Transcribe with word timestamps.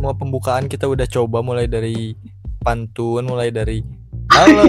semua 0.00 0.16
pembukaan 0.16 0.64
kita 0.64 0.88
udah 0.88 1.04
coba 1.04 1.44
mulai 1.44 1.68
dari 1.68 2.16
pantun, 2.64 3.20
mulai 3.20 3.52
dari 3.52 3.84
halo, 4.32 4.64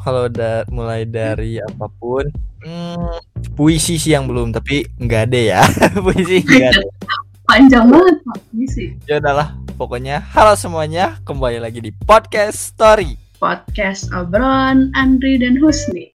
halo 0.00 0.24
da, 0.32 0.64
mulai 0.72 1.04
dari 1.04 1.60
apa 1.60 1.92
pun. 2.00 2.24
Hmm, 2.64 3.20
puisi 3.52 4.00
sih 4.00 4.16
yang 4.16 4.24
belum, 4.24 4.56
tapi 4.56 4.88
nggak 4.96 5.22
ada 5.28 5.40
ya. 5.44 5.60
puisi 6.08 6.40
nggak 6.40 6.72
ada. 6.72 6.88
Panjang 7.44 7.92
banget 7.92 8.16
Pak 8.24 8.38
puisi. 8.48 8.96
Ya 9.04 9.20
udahlah, 9.20 9.60
pokoknya 9.76 10.24
halo 10.32 10.56
semuanya, 10.56 11.20
kembali 11.28 11.60
lagi 11.60 11.84
di 11.84 11.92
podcast 11.92 12.72
story. 12.72 13.20
Podcast 13.36 14.08
obrolan 14.16 14.88
Andri 14.96 15.36
dan 15.36 15.60
Husni. 15.60 16.16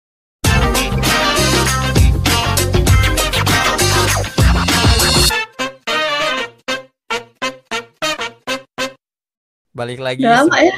Balik 9.73 10.05
lagi 10.05 10.21
Udah 10.21 10.45
lama 10.45 10.57
ya? 10.61 10.77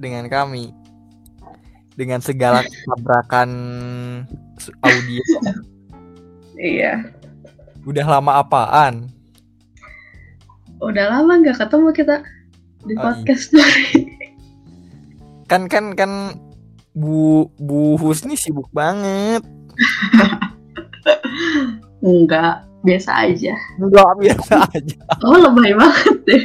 dengan 0.00 0.24
kami 0.26 0.72
dengan 1.94 2.18
segala 2.18 2.64
tabrakan 2.64 3.50
audio. 4.80 5.22
Iya. 6.56 7.04
Udah 7.84 8.06
lama 8.08 8.40
apaan? 8.40 9.12
Udah 10.80 11.06
lama 11.12 11.36
nggak 11.38 11.60
ketemu 11.60 11.88
kita 11.92 12.16
di 12.82 12.96
Oh, 12.96 13.00
podcast 13.04 13.52
story. 13.52 14.08
Kan 15.44 15.68
kan 15.68 15.92
kan 15.92 16.40
Bu 16.96 17.52
Bu 17.60 18.00
Husni 18.00 18.34
sibuk 18.34 18.72
banget. 18.72 19.44
Enggak, 22.00 22.64
biasa 22.80 23.28
aja. 23.28 23.52
Enggak 23.76 24.08
biasa 24.16 24.54
aja. 24.72 24.96
Oh 25.20 25.36
lebay 25.36 25.76
banget 25.76 26.16
deh. 26.24 26.44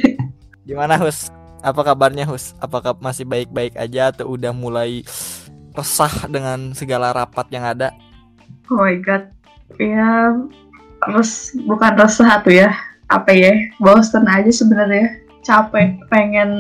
Gimana 0.68 1.00
Hus? 1.00 1.32
Apa 1.60 1.82
kabarnya 1.84 2.24
Hus? 2.24 2.56
Apakah 2.64 2.96
masih 3.00 3.28
baik-baik 3.28 3.76
aja 3.76 4.16
atau 4.16 4.32
udah 4.32 4.56
mulai 4.56 5.04
resah 5.76 6.28
dengan 6.32 6.72
segala 6.72 7.12
rapat 7.12 7.48
yang 7.52 7.68
ada? 7.68 7.92
Oh 8.72 8.80
my 8.80 8.96
god. 9.04 9.28
Ya, 9.78 10.34
terus 11.04 11.54
bukan 11.68 12.00
resah 12.00 12.40
tuh 12.42 12.56
ya. 12.56 12.72
Apa 13.12 13.36
ya? 13.36 13.52
Bosen 13.84 14.24
aja 14.30 14.52
sebenarnya. 14.52 15.20
Capek, 15.44 16.00
pengen 16.12 16.52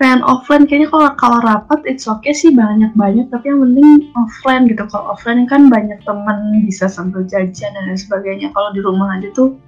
pengen 0.00 0.24
offline 0.24 0.64
kayaknya 0.64 0.88
kalau 0.88 1.12
kalau 1.20 1.38
rapat 1.44 1.84
it's 1.84 2.08
okay 2.08 2.32
sih 2.32 2.48
banyak 2.48 2.88
banyak 2.96 3.28
tapi 3.28 3.52
yang 3.52 3.60
penting 3.60 4.08
offline 4.16 4.64
gitu 4.64 4.80
kalau 4.88 5.12
offline 5.12 5.44
kan 5.44 5.68
banyak 5.68 6.00
teman 6.08 6.64
bisa 6.64 6.88
sambil 6.88 7.20
jajan 7.28 7.76
dan 7.76 7.92
sebagainya 8.00 8.48
kalau 8.56 8.72
di 8.72 8.80
rumah 8.80 9.20
aja 9.20 9.28
tuh 9.36 9.60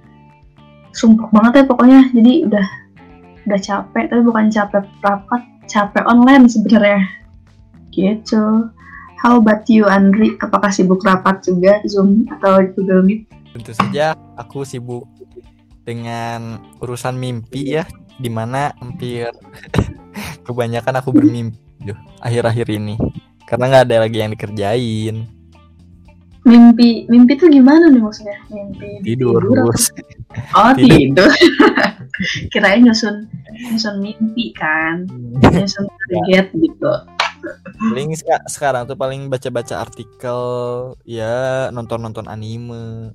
sumpah 0.97 1.29
banget 1.29 1.61
ya 1.61 1.63
pokoknya 1.69 1.99
jadi 2.17 2.49
udah 2.49 2.65
udah 3.45 3.59
capek 3.59 4.03
tapi 4.09 4.21
bukan 4.23 4.47
capek 4.51 4.83
rapat 5.03 5.41
capek 5.67 6.03
online 6.07 6.47
sebenarnya 6.47 7.01
gitu 7.93 8.69
How 9.23 9.39
about 9.39 9.63
you 9.71 9.87
Andri? 9.87 10.35
Apakah 10.43 10.67
sibuk 10.67 10.99
rapat 10.99 11.47
juga 11.47 11.79
Zoom 11.87 12.27
atau 12.27 12.59
Google 12.75 13.07
Meet? 13.07 13.31
Tentu 13.55 13.71
saja 13.71 14.19
aku 14.35 14.67
sibuk 14.67 15.07
dengan 15.87 16.59
urusan 16.83 17.15
mimpi 17.15 17.71
ya, 17.71 17.87
di 18.19 18.27
mana 18.27 18.75
hampir 18.83 19.31
kebanyakan 20.45 20.99
aku 20.99 21.15
bermimpi 21.15 21.63
akhir-akhir 22.19 22.67
ini 22.67 22.95
karena 23.43 23.63
nggak 23.67 23.83
ada 23.91 23.97
lagi 24.07 24.17
yang 24.23 24.31
dikerjain 24.31 25.15
Mimpi 26.43 27.07
mimpi 27.07 27.33
tuh 27.35 27.47
gimana 27.47 27.87
nih 27.87 27.99
maksudnya? 27.99 28.35
Mimpi 28.47 28.99
tidur 29.01 29.39
terus 29.39 29.95
Oh 30.51 30.71
Tidur. 30.73 31.29
tidur. 31.29 31.31
Kirain 32.51 32.83
nyusun 32.83 33.25
nyusun 33.69 33.95
mimpi 33.99 34.51
kan, 34.53 35.07
nyusun 35.41 35.85
target 36.09 36.47
gitu. 36.53 36.93
paling 37.83 38.15
seka- 38.15 38.47
sekarang 38.47 38.83
tuh 38.85 38.95
paling 38.95 39.27
baca-baca 39.27 39.83
artikel 39.83 40.39
ya 41.03 41.67
nonton-nonton 41.69 42.23
anime 42.25 43.11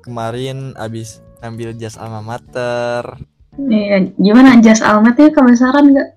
kemarin 0.00 0.70
abis 0.76 1.18
ambil 1.40 1.74
jas 1.74 1.98
alma 1.98 2.22
mater 2.22 3.02
Nih 3.56 4.14
gimana 4.14 4.60
jas 4.60 4.78
almet 4.78 5.18
ya 5.18 5.30
kebesaran 5.30 5.90
nggak? 5.90 6.08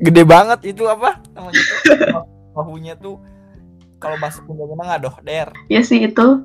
gede 0.00 0.22
banget 0.24 0.60
itu 0.66 0.88
apa 0.88 1.20
namanya 1.32 1.60
tuh 1.60 2.24
bahunya 2.52 2.94
tuh 2.96 3.20
kalau 4.04 4.16
masuk 4.20 4.44
penjara 4.44 4.76
nggak 4.76 5.00
doh 5.00 5.16
der 5.24 5.48
Ya 5.72 5.80
sih 5.80 6.04
itu 6.04 6.44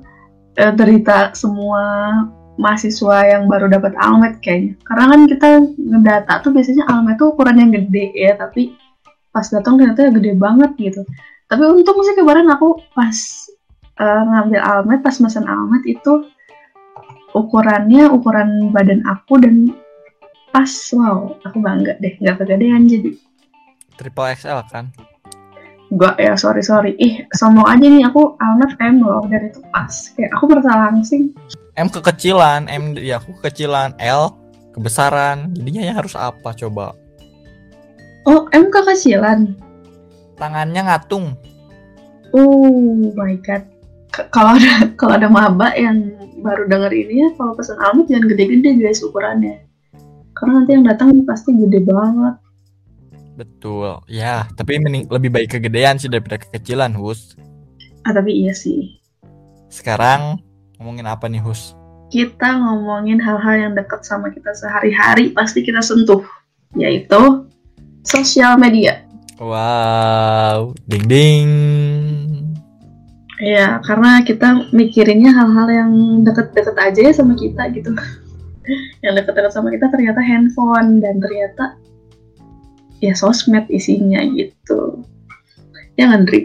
eh, 0.56 0.72
derita 0.72 1.36
semua 1.36 2.16
mahasiswa 2.56 3.16
yang 3.28 3.48
baru 3.48 3.68
dapat 3.68 3.92
almet 4.00 4.40
kayaknya. 4.40 4.76
Karena 4.84 5.04
kan 5.12 5.20
kita 5.28 5.48
ngedata 5.76 6.34
tuh 6.44 6.50
biasanya 6.56 6.84
almet 6.88 7.16
tuh 7.20 7.32
ukuran 7.36 7.56
yang 7.60 7.70
gede 7.72 8.12
ya, 8.16 8.32
tapi 8.36 8.76
pas 9.32 9.46
datang 9.48 9.80
ternyata 9.80 10.12
gede 10.12 10.36
banget 10.36 10.72
gitu. 10.76 11.04
Tapi 11.48 11.62
untung 11.68 12.00
sih 12.04 12.16
kemarin 12.16 12.48
aku 12.48 12.80
pas 12.96 13.16
eh, 14.00 14.22
ngambil 14.24 14.60
almet, 14.60 15.00
pas 15.04 15.16
mesen 15.20 15.44
almet 15.44 15.84
itu 15.84 16.28
ukurannya 17.34 18.10
ukuran 18.10 18.74
badan 18.74 19.06
aku 19.06 19.38
dan 19.38 19.70
pas 20.50 20.70
wow 20.98 21.38
aku 21.46 21.62
bangga 21.62 21.94
deh 22.02 22.18
nggak 22.18 22.42
kegedean 22.42 22.90
jadi 22.90 23.10
triple 23.94 24.34
XL 24.34 24.66
kan 24.66 24.90
gak 25.90 26.16
ya 26.22 26.38
sorry 26.38 26.62
sorry 26.62 26.94
ih 27.02 27.26
sombong 27.34 27.66
aja 27.66 27.82
nih 27.82 28.06
aku 28.06 28.38
almet 28.38 28.72
M 28.78 29.02
loh 29.02 29.26
dan 29.26 29.50
itu 29.50 29.58
pas 29.74 29.90
kayak 30.14 30.30
aku 30.38 30.44
merasa 30.46 30.70
langsing 30.90 31.34
M 31.74 31.90
kekecilan 31.90 32.70
M 32.70 32.94
ya 32.94 33.18
aku 33.18 33.34
kekecilan 33.42 33.98
L 33.98 34.30
kebesaran 34.70 35.50
jadinya 35.58 35.82
ya 35.90 35.92
harus 35.98 36.14
apa 36.14 36.54
coba 36.54 36.94
Oh, 38.28 38.44
M 38.52 38.68
kekecilan. 38.68 39.56
tangannya 40.36 40.84
ngatung 40.86 41.34
Oh 42.30 43.10
my 43.18 43.34
god. 43.42 43.66
Kalau 44.30 44.54
ada 44.54 44.86
kalau 45.00 45.18
ada 45.18 45.26
maba 45.30 45.74
yang 45.74 46.14
baru 46.40 46.66
denger 46.70 46.92
ini 46.94 47.14
ya, 47.26 47.28
kalau 47.34 47.52
pesan 47.58 47.78
almond 47.82 48.06
jangan 48.06 48.30
gede-gede 48.30 48.78
guys 48.78 49.02
ukurannya. 49.02 49.66
Karena 50.34 50.62
nanti 50.62 50.70
yang 50.78 50.86
datang 50.86 51.10
pasti 51.26 51.52
gede 51.52 51.82
banget. 51.84 52.34
Betul 53.40 54.04
ya 54.04 54.44
tapi 54.52 54.76
mending 54.76 55.08
lebih 55.08 55.32
baik 55.32 55.56
kegedean 55.56 55.96
sih 55.96 56.12
daripada 56.12 56.36
kekecilan 56.36 56.92
Hus 56.92 57.40
Ah 58.00 58.12
tapi 58.12 58.32
iya 58.32 58.52
sih. 58.52 59.00
sekarang 59.68 60.36
ngomongin 60.76 61.04
apa 61.04 61.24
nih 61.24 61.40
Hus 61.40 61.72
Kita 62.10 62.58
ngomongin 62.58 63.16
hal-hal 63.16 63.54
yang 63.56 63.72
dekat 63.72 64.02
sama 64.02 64.28
kita 64.28 64.50
sehari-hari 64.50 65.30
pasti 65.30 65.62
kita 65.62 65.78
sentuh, 65.78 66.26
yaitu 66.74 67.46
sosial 68.02 68.58
media. 68.58 69.06
wow 69.38 70.74
ding 70.84 71.06
ding 71.06 71.48
Iya, 73.40 73.80
karena 73.80 74.20
kita 74.20 74.68
mikirinnya 74.68 75.32
hal-hal 75.32 75.68
yang 75.72 75.90
deket-deket 76.20 76.76
aja 76.76 77.00
ya 77.08 77.12
sama 77.16 77.32
kita 77.32 77.72
gitu. 77.72 77.88
yang 79.04 79.16
deket-deket 79.16 79.48
sama 79.48 79.72
kita 79.72 79.88
ternyata 79.88 80.20
handphone 80.20 81.00
dan 81.00 81.16
ternyata 81.24 81.72
ya 83.00 83.16
sosmed 83.16 83.66
isinya 83.72 84.20
gitu. 84.32 85.04
Ya 85.96 86.08
nggak, 86.08 86.20
Ndri? 86.24 86.40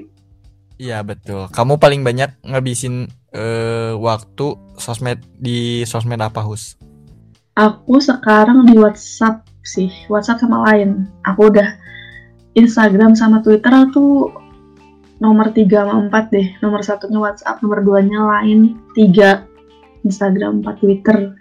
Iya 0.76 1.04
betul. 1.08 1.48
Kamu 1.52 1.80
paling 1.80 2.04
banyak 2.04 2.36
ngabisin 2.44 3.08
eh, 3.32 3.94
waktu 3.96 4.60
sosmed 4.76 5.24
di 5.40 5.88
sosmed 5.88 6.20
apa 6.20 6.44
Hus? 6.44 6.76
Aku 7.56 8.04
sekarang 8.04 8.68
di 8.68 8.76
WhatsApp 8.76 9.48
sih, 9.64 9.88
WhatsApp 10.12 10.44
sama 10.44 10.68
lain. 10.68 11.08
Aku 11.24 11.48
udah 11.48 11.80
Instagram 12.60 13.16
sama 13.16 13.40
Twitter 13.40 13.72
tuh 13.96 14.32
nomor 15.24 15.56
3 15.56 15.64
sama 15.64 16.12
4 16.12 16.36
deh. 16.36 16.48
Nomor 16.60 16.84
satunya 16.84 17.20
WhatsApp, 17.24 17.64
nomor 17.64 17.80
duanya 17.80 18.20
lain, 18.40 18.76
3 18.96 19.48
Instagram, 20.04 20.64
4 20.64 20.84
Twitter. 20.84 21.36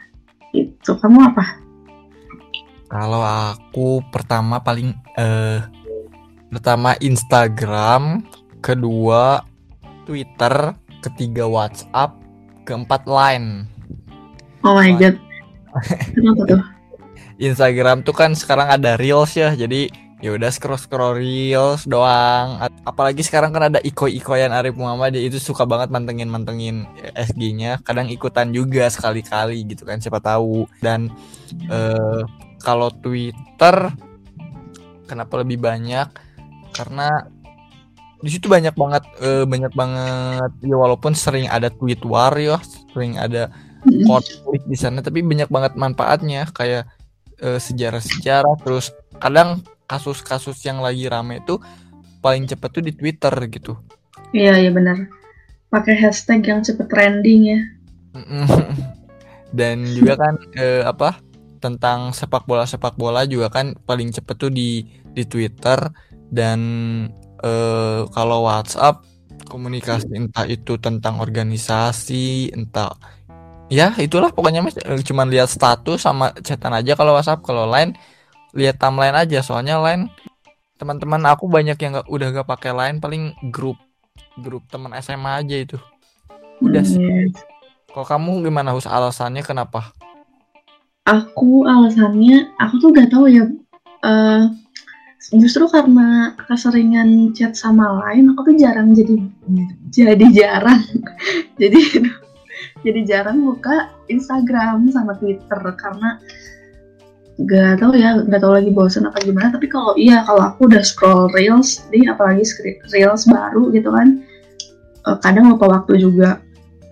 Itu 0.54 0.94
kamu 0.94 1.34
apa? 1.34 1.63
Kalau 2.88 3.22
aku 3.24 4.04
pertama 4.12 4.60
paling 4.60 4.92
eh 5.16 5.60
pertama 6.52 6.94
Instagram, 7.02 8.22
kedua 8.62 9.42
Twitter, 10.04 10.76
ketiga 11.02 11.48
WhatsApp, 11.48 12.14
keempat 12.68 13.08
Line. 13.08 13.66
Oh 14.62 14.76
my 14.76 14.94
god. 14.96 15.16
Kenapa 16.14 16.42
tuh? 16.46 16.62
Instagram 17.42 18.06
tuh 18.06 18.14
kan 18.14 18.32
sekarang 18.38 18.70
ada 18.70 18.94
Reels 18.94 19.34
ya, 19.34 19.58
jadi 19.58 19.90
ya 20.22 20.32
udah 20.38 20.48
scroll 20.54 20.78
scroll 20.78 21.18
Reels 21.18 21.82
doang. 21.84 22.62
Apalagi 22.86 23.26
sekarang 23.26 23.50
kan 23.50 23.74
ada 23.74 23.80
iko-ikoyan 23.82 24.54
Arif 24.54 24.78
Muhammad 24.78 25.18
ya, 25.18 25.22
itu 25.26 25.42
suka 25.42 25.66
banget 25.66 25.90
mantengin 25.90 26.30
mantengin 26.30 26.86
SG-nya. 27.18 27.82
Kadang 27.82 28.06
ikutan 28.08 28.54
juga 28.54 28.86
sekali-kali 28.86 29.66
gitu 29.66 29.82
kan, 29.82 29.98
siapa 29.98 30.22
tahu. 30.22 30.70
Dan 30.78 31.10
eh 31.68 32.22
kalau 32.64 32.88
Twitter 32.88 33.92
kenapa 35.04 35.44
lebih 35.44 35.60
banyak? 35.60 36.08
Karena 36.72 37.22
di 38.24 38.32
situ 38.32 38.48
banyak 38.48 38.72
banget 38.72 39.04
eh, 39.20 39.44
banyak 39.44 39.72
banget 39.76 40.50
ya 40.64 40.76
walaupun 40.80 41.12
sering 41.12 41.44
ada 41.52 41.68
tweet 41.68 42.00
war 42.08 42.32
ya, 42.40 42.56
sering 42.90 43.20
ada 43.20 43.52
konflik 44.08 44.64
di 44.64 44.80
sana 44.80 45.04
tapi 45.04 45.20
banyak 45.20 45.52
banget 45.52 45.76
manfaatnya 45.76 46.48
kayak 46.56 46.88
eh, 47.44 47.60
sejarah-sejarah 47.60 48.56
terus 48.64 48.96
kadang 49.20 49.60
kasus-kasus 49.84 50.56
yang 50.64 50.80
lagi 50.80 51.04
rame 51.04 51.44
itu 51.44 51.60
paling 52.24 52.48
cepet 52.48 52.70
tuh 52.72 52.82
di 52.82 52.92
Twitter 52.96 53.34
gitu. 53.52 53.76
Iya 54.32 54.56
iya 54.64 54.70
benar. 54.72 55.04
Pakai 55.68 56.00
hashtag 56.00 56.48
yang 56.48 56.64
cepet 56.64 56.88
trending 56.88 57.40
ya. 57.44 57.60
Dan 59.58 59.84
juga 59.92 60.16
kan 60.16 60.34
eh, 60.56 60.82
apa 60.82 61.20
tentang 61.64 61.98
sepak 62.18 62.42
bola 62.48 62.64
sepak 62.72 62.94
bola 63.00 63.20
juga 63.32 63.46
kan 63.56 63.66
paling 63.88 64.08
cepet 64.16 64.36
tuh 64.42 64.50
di 64.58 64.62
di 65.16 65.22
Twitter 65.32 65.78
dan 66.36 66.60
eh, 67.44 68.00
kalau 68.14 68.38
WhatsApp 68.48 68.94
komunikasi 69.50 70.08
entah 70.20 70.46
itu 70.48 70.72
tentang 70.80 71.14
organisasi 71.24 72.52
entah 72.56 72.90
ya 73.72 73.92
itulah 74.00 74.30
pokoknya 74.36 74.60
mas 74.64 74.76
eh, 74.80 75.02
cuman 75.08 75.26
lihat 75.32 75.48
status 75.50 75.98
sama 76.06 76.32
chatan 76.46 76.74
aja 76.78 76.92
kalau 76.98 77.12
WhatsApp 77.16 77.40
kalau 77.46 77.64
lain 77.68 77.96
lihat 78.58 78.76
timeline 78.82 79.16
aja 79.16 79.38
soalnya 79.46 79.76
lain 79.82 80.10
teman-teman 80.80 81.22
aku 81.32 81.46
banyak 81.48 81.76
yang 81.80 81.92
nggak 82.00 82.08
udah 82.10 82.28
gak 82.42 82.48
pakai 82.50 82.72
line 82.74 82.98
paling 83.04 83.22
grup 83.54 83.78
grup 84.38 84.64
teman 84.72 84.92
SMA 84.98 85.40
aja 85.42 85.56
itu. 85.64 85.76
Udah 86.64 86.82
Hmm, 86.82 86.92
sih 86.92 87.00
iya. 87.00 87.44
kalau 87.92 88.06
kamu 88.06 88.30
gimana 88.50 88.70
Hus? 88.76 88.86
Alasannya 88.90 89.42
kenapa 89.46 89.94
Aku 91.04 91.68
alasannya 91.68 92.56
aku 92.56 92.74
tuh 92.80 92.88
gak 92.96 93.12
tahu 93.12 93.28
ya. 93.28 93.44
eh, 94.04 94.42
justru 95.32 95.64
karena 95.68 96.36
keseringan 96.36 97.32
chat 97.32 97.56
sama 97.56 98.04
lain, 98.04 98.32
aku 98.32 98.52
tuh 98.52 98.56
jarang 98.60 98.92
jadi 98.92 99.16
jadi 99.92 100.26
jarang. 100.32 100.80
jadi 101.60 101.80
jadi 102.84 103.00
jarang 103.04 103.44
buka 103.44 103.92
Instagram 104.12 104.92
sama 104.92 105.16
Twitter 105.16 105.60
karena 105.80 106.20
gak 107.42 107.82
tahu 107.82 107.98
ya 107.98 108.22
gak 108.30 108.40
tahu 108.44 108.52
lagi 108.54 108.70
bosan 108.70 109.10
apa 109.10 109.18
gimana 109.18 109.50
tapi 109.50 109.66
kalau 109.66 109.98
iya 109.98 110.22
kalau 110.22 110.54
aku 110.54 110.70
udah 110.70 110.82
scroll 110.86 111.26
reels 111.34 111.82
nih 111.90 112.06
apalagi 112.06 112.46
reels 112.94 113.26
baru 113.26 113.74
gitu 113.74 113.90
kan 113.90 114.22
eh, 115.10 115.16
kadang 115.18 115.50
lupa 115.50 115.66
waktu 115.66 115.98
juga 115.98 116.38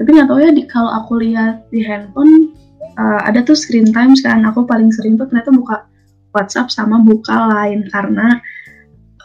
tapi 0.03 0.19
nggak 0.19 0.27
tahu 0.27 0.39
ya 0.43 0.51
di, 0.51 0.63
kalau 0.67 0.91
aku 0.91 1.23
lihat 1.23 1.63
di 1.71 1.87
handphone 1.87 2.52
eh, 2.97 3.21
ada 3.29 3.41
tuh 3.45 3.57
screen 3.57 3.91
times 3.91 4.21
kan. 4.21 4.43
Aku 4.49 4.65
paling 4.65 4.93
sering 4.93 5.17
tuh 5.17 5.29
ternyata 5.29 5.53
buka 5.53 5.77
WhatsApp 6.33 6.73
sama 6.73 7.01
buka 7.05 7.37
Line 7.53 7.87
karena 7.93 8.41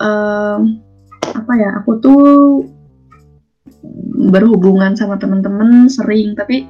em, 0.03 0.83
apa 1.23 1.53
ya 1.55 1.69
aku 1.81 1.91
tuh 2.03 2.23
berhubungan 4.27 4.95
sama 4.99 5.15
teman-teman 5.15 5.87
sering 5.87 6.35
tapi 6.35 6.67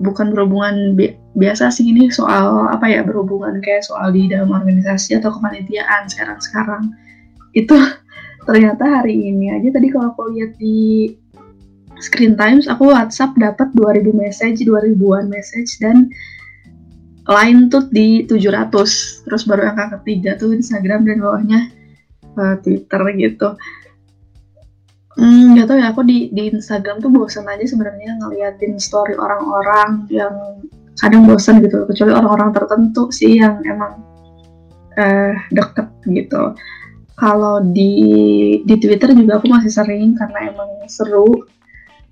bukan 0.00 0.32
berhubungan 0.32 0.96
bi- 0.96 1.16
biasa 1.36 1.68
sih. 1.72 1.84
Ini 1.88 2.08
soal 2.12 2.68
apa 2.72 2.88
ya 2.88 3.04
berhubungan 3.04 3.60
kayak 3.60 3.84
soal 3.84 4.12
di 4.12 4.28
dalam 4.28 4.52
organisasi 4.52 5.20
atau 5.20 5.32
kepanitiaan 5.36 6.08
sekarang-sekarang. 6.08 6.92
Itu 7.52 7.76
ternyata 8.48 9.00
hari 9.00 9.32
ini 9.32 9.52
aja. 9.52 9.68
Tadi 9.72 9.88
kalau 9.92 10.12
aku 10.12 10.32
lihat 10.32 10.56
di 10.56 11.12
screen 12.02 12.36
times 12.36 12.68
aku 12.68 12.92
WhatsApp 12.92 13.32
dapat 13.36 13.72
2000 13.74 14.12
message 14.12 14.64
2000-an 14.64 15.26
message 15.28 15.80
dan 15.80 16.10
lain 17.26 17.66
tuh 17.72 17.88
di 17.90 18.22
700 18.28 18.70
terus 19.26 19.42
baru 19.48 19.74
angka 19.74 19.98
ketiga 20.00 20.38
tuh 20.38 20.54
Instagram 20.54 21.08
dan 21.08 21.18
bawahnya 21.24 21.60
eh, 22.22 22.56
Twitter 22.62 23.02
gitu 23.18 23.58
Hmm, 25.16 25.56
gak 25.56 25.72
tau 25.72 25.80
ya, 25.80 25.96
aku 25.96 26.04
di, 26.04 26.28
di 26.28 26.52
Instagram 26.52 27.00
tuh 27.00 27.08
bosan 27.08 27.48
aja 27.48 27.64
sebenarnya 27.64 28.20
ngeliatin 28.20 28.76
story 28.76 29.16
orang-orang 29.16 30.04
yang 30.12 30.60
kadang 31.00 31.24
bosan 31.24 31.64
gitu, 31.64 31.88
kecuali 31.88 32.12
orang-orang 32.12 32.52
tertentu 32.52 33.08
sih 33.08 33.40
yang 33.40 33.64
emang 33.64 33.96
eh, 35.00 35.32
deket 35.48 35.88
gitu. 36.04 36.52
Kalau 37.16 37.64
di 37.64 37.92
di 38.68 38.76
Twitter 38.76 39.16
juga 39.16 39.40
aku 39.40 39.48
masih 39.48 39.72
sering 39.72 40.20
karena 40.20 40.52
emang 40.52 40.68
seru. 40.84 41.48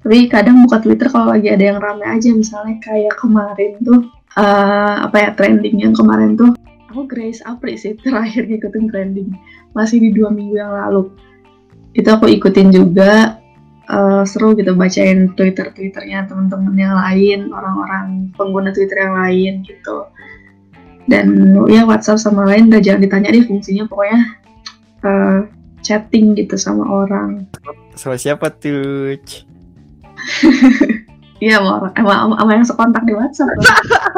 Tapi 0.05 0.29
kadang 0.29 0.61
buka 0.69 0.85
Twitter 0.85 1.09
kalau 1.09 1.33
lagi 1.33 1.49
ada 1.49 1.65
yang 1.65 1.81
rame 1.81 2.05
aja, 2.05 2.29
misalnya 2.29 2.77
kayak 2.85 3.17
kemarin 3.17 3.81
tuh 3.81 4.05
eh, 4.37 4.95
apa 5.01 5.17
ya 5.17 5.29
trending 5.33 5.81
yang 5.81 5.97
kemarin 5.97 6.37
tuh 6.37 6.53
aku 6.93 7.11
Grace 7.11 7.43
Apri 7.43 7.75
sih 7.75 7.99
terakhir 8.05 8.47
ngikutin 8.47 8.87
trending 8.93 9.35
masih 9.75 9.99
di 9.99 10.15
dua 10.15 10.31
minggu 10.31 10.61
yang 10.61 10.71
lalu. 10.71 11.11
Itu 11.97 12.13
aku 12.13 12.29
ikutin 12.31 12.69
juga 12.69 13.41
eh, 13.89 14.23
seru 14.29 14.53
gitu 14.55 14.77
bacain 14.77 15.33
Twitter 15.35 15.73
Twitternya 15.73 16.29
teman-teman 16.31 16.77
yang 16.79 16.95
lain 16.95 17.51
orang-orang 17.51 18.29
pengguna 18.37 18.71
Twitter 18.71 19.09
yang 19.09 19.17
lain 19.19 19.53
gitu. 19.67 20.07
Dan 21.09 21.53
ya 21.69 21.85
WhatsApp 21.85 22.21
sama 22.21 22.49
lain 22.49 22.69
udah 22.73 22.81
jangan 22.81 23.05
ditanya 23.05 23.29
deh 23.33 23.45
fungsinya 23.45 23.89
pokoknya 23.89 24.21
eh, 25.01 25.39
chatting 25.81 26.37
gitu 26.39 26.61
sama 26.61 26.87
orang. 26.87 27.49
Sama 27.99 28.21
siapa 28.21 28.53
tuh 28.55 29.19
Iya 31.43 31.59
sama 31.61 31.91
orang 31.93 32.39
sama 32.39 32.53
yang 32.55 32.65
sekontak 32.65 33.03
di 33.05 33.13
WhatsApp 33.13 33.53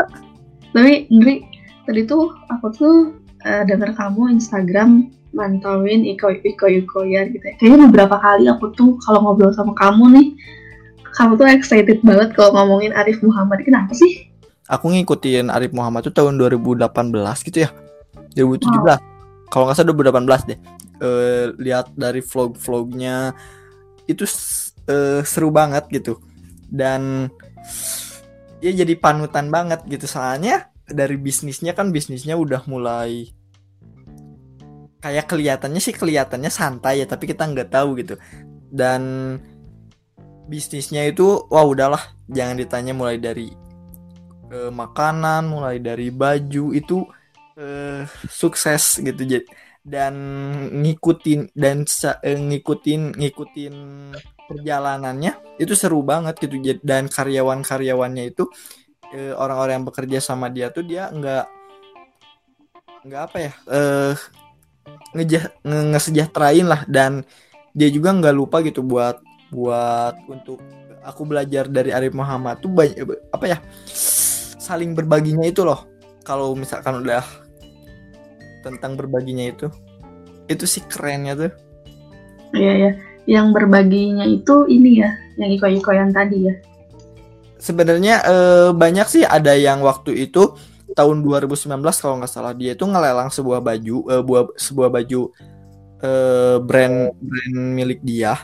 tapi 0.76 1.08
Ndri 1.08 1.42
tadi 1.88 2.04
tuh 2.04 2.30
aku 2.52 2.66
tuh 2.76 2.96
eh, 3.42 3.64
denger 3.64 3.96
kamu 3.96 4.36
Instagram 4.36 5.10
mantauin 5.32 6.04
iko 6.04 6.28
iko 6.32 6.68
ikoyan 6.68 7.32
gitu 7.32 7.44
ya. 7.44 7.54
Kayaknya 7.56 7.78
beberapa 7.88 8.16
kali 8.20 8.46
aku 8.46 8.70
tuh 8.76 9.00
kalau 9.04 9.20
ngobrol 9.20 9.52
sama 9.52 9.76
kamu 9.76 10.16
nih, 10.16 10.26
kamu 11.12 11.36
tuh 11.36 11.48
excited 11.48 11.98
banget 12.04 12.32
kalau 12.36 12.56
ngomongin 12.56 12.92
Arif 12.96 13.20
Muhammad. 13.20 13.64
Kenapa 13.64 13.92
sih? 13.96 14.28
aku 14.68 14.92
ngikutin 14.92 15.46
Arif 15.50 15.72
Muhammad 15.76 16.06
tuh 16.06 16.14
tahun 16.14 16.36
2018 16.42 16.90
gitu 17.46 17.58
ya 17.66 17.70
2017 18.34 18.98
kalau 19.46 19.70
nggak 19.70 19.78
salah 19.78 19.94
2018 19.94 20.50
deh 20.50 20.58
Eh, 20.96 21.52
lihat 21.60 21.92
dari 21.92 22.24
vlog-vlognya 22.24 23.36
itu 24.08 24.24
eh, 24.86 25.20
seru 25.26 25.50
banget 25.50 25.86
gitu. 25.90 26.22
Dan 26.66 27.30
ya 28.62 28.72
jadi 28.72 28.94
panutan 28.98 29.50
banget 29.50 29.84
gitu. 29.86 30.06
Soalnya 30.08 30.70
dari 30.86 31.18
bisnisnya 31.18 31.74
kan 31.74 31.90
bisnisnya 31.90 32.38
udah 32.38 32.62
mulai 32.70 33.34
kayak 35.02 35.30
kelihatannya 35.30 35.78
sih 35.78 35.94
kelihatannya 35.94 36.50
santai 36.50 37.02
ya 37.02 37.06
tapi 37.06 37.30
kita 37.30 37.46
nggak 37.46 37.70
tahu 37.70 37.98
gitu. 38.00 38.14
Dan 38.70 39.36
bisnisnya 40.46 41.06
itu 41.06 41.46
wah 41.50 41.66
udahlah 41.66 42.02
jangan 42.30 42.58
ditanya 42.58 42.94
mulai 42.94 43.18
dari 43.18 43.50
eh, 44.50 44.70
makanan 44.70 45.50
mulai 45.50 45.78
dari 45.82 46.10
baju 46.10 46.74
itu 46.74 47.06
eh, 47.58 48.06
sukses 48.30 49.02
gitu. 49.02 49.22
Dan 49.86 50.14
ngikutin 50.82 51.54
dan 51.54 51.86
eh, 52.26 52.38
ngikutin 52.38 53.14
ngikutin 53.14 53.74
perjalanannya 54.46 55.58
itu 55.58 55.74
seru 55.74 56.00
banget 56.06 56.38
gitu. 56.42 56.56
Dan 56.82 57.10
karyawan-karyawannya 57.10 58.24
itu 58.30 58.48
eh, 59.14 59.34
orang-orang 59.34 59.82
yang 59.82 59.86
bekerja 59.86 60.18
sama 60.22 60.50
dia 60.50 60.70
tuh 60.70 60.86
dia 60.86 61.10
nggak 61.10 61.46
nggak 63.06 63.22
apa 63.22 63.36
ya 63.38 63.52
eh 63.70 64.14
ngejah 65.14 65.44
nge- 65.62 65.86
ngesejahterain 65.94 66.66
lah. 66.66 66.82
Dan 66.86 67.26
dia 67.76 67.92
juga 67.92 68.14
nggak 68.14 68.34
lupa 68.34 68.62
gitu 68.64 68.80
buat 68.82 69.20
buat 69.52 70.16
untuk 70.26 70.58
aku 71.06 71.22
belajar 71.22 71.70
dari 71.70 71.94
Arif 71.94 72.10
Muhammad 72.18 72.58
tuh 72.58 72.72
banyak 72.72 72.98
apa 73.30 73.44
ya 73.46 73.58
saling 74.58 74.98
berbaginya 74.98 75.46
itu 75.46 75.62
loh. 75.62 75.86
Kalau 76.26 76.58
misalkan 76.58 77.06
udah 77.06 77.22
tentang 78.66 78.98
berbaginya 78.98 79.46
itu 79.46 79.70
itu 80.50 80.66
sih 80.66 80.82
kerennya 80.82 81.38
tuh. 81.38 81.52
Iya 82.50 82.72
ya, 82.74 82.90
yang 83.26 83.50
berbaginya 83.50 84.22
itu 84.22 84.66
ini 84.70 85.02
ya, 85.02 85.10
yang 85.38 85.50
iko 85.50 85.66
ikoyan 85.66 86.10
tadi 86.14 86.50
ya. 86.50 86.54
sebenarnya 87.58 88.22
eh, 88.22 88.70
banyak 88.70 89.06
sih. 89.10 89.24
Ada 89.26 89.58
yang 89.58 89.82
waktu 89.82 90.30
itu 90.30 90.54
tahun 90.94 91.26
2019 91.26 91.66
kalau 91.98 92.22
nggak 92.22 92.30
salah 92.30 92.54
dia 92.54 92.78
itu 92.78 92.86
ngelelang 92.86 93.28
sebuah 93.28 93.58
baju 93.58 93.96
eh, 94.06 94.22
buah, 94.22 94.44
sebuah 94.54 94.88
baju 94.94 95.20
eh, 96.00 96.56
brand 96.62 97.10
brand 97.18 97.56
milik 97.74 98.00
dia. 98.06 98.38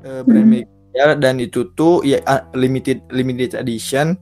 Eh, 0.00 0.22
brand 0.24 0.46
Hmm. 0.48 0.52
milik 0.64 0.68
dia 0.90 1.04
dan 1.14 1.36
itu 1.38 1.68
tuh 1.76 2.00
ya 2.02 2.24
limited 2.56 3.04
limited 3.12 3.52
edition. 3.60 4.16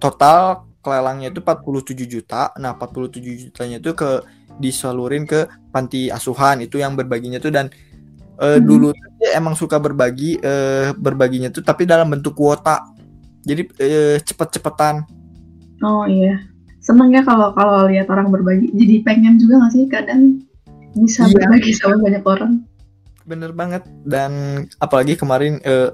Total 0.00 0.64
kelelangnya 0.80 1.28
itu 1.28 1.44
47 1.44 2.08
juta. 2.08 2.56
Nah 2.56 2.72
47 2.72 3.52
jutanya 3.52 3.76
itu 3.76 3.92
ke 3.92 4.24
disalurin 4.56 5.28
ke 5.28 5.44
panti 5.68 6.08
asuhan. 6.08 6.64
Itu 6.64 6.80
yang 6.80 6.96
berbaginya 6.96 7.36
tuh 7.36 7.52
dan 7.52 7.68
eh, 8.40 8.56
Hmm. 8.56 8.64
dulu 8.64 8.88
dia 9.16 9.36
emang 9.36 9.52
suka 9.52 9.76
berbagi 9.76 10.36
eh, 10.36 10.90
berbaginya 10.92 11.48
tuh 11.48 11.60
tapi 11.60 11.84
dalam 11.84 12.08
bentuk 12.08 12.32
kuota 12.32 12.80
jadi 13.40 13.62
eh, 13.78 14.16
cepet-cepetan 14.18 15.04
Oh 15.80 16.04
iya, 16.04 16.36
seneng 16.76 17.08
ya 17.08 17.24
kalau 17.24 17.56
kalau 17.56 17.88
lihat 17.88 18.04
orang 18.08 18.28
berbagi. 18.28 18.68
Jadi 18.70 19.00
pengen 19.00 19.40
juga 19.40 19.64
nggak 19.64 19.72
sih 19.72 19.88
kadang 19.88 20.44
bisa 20.92 21.24
Iya. 21.24 21.32
berbagi 21.32 21.72
sama 21.72 21.96
banyak 21.98 22.20
orang. 22.20 22.52
bener 23.22 23.54
banget 23.54 23.80
dan 24.02 24.32
apalagi 24.76 25.14
kemarin 25.14 25.56
eh, 25.62 25.88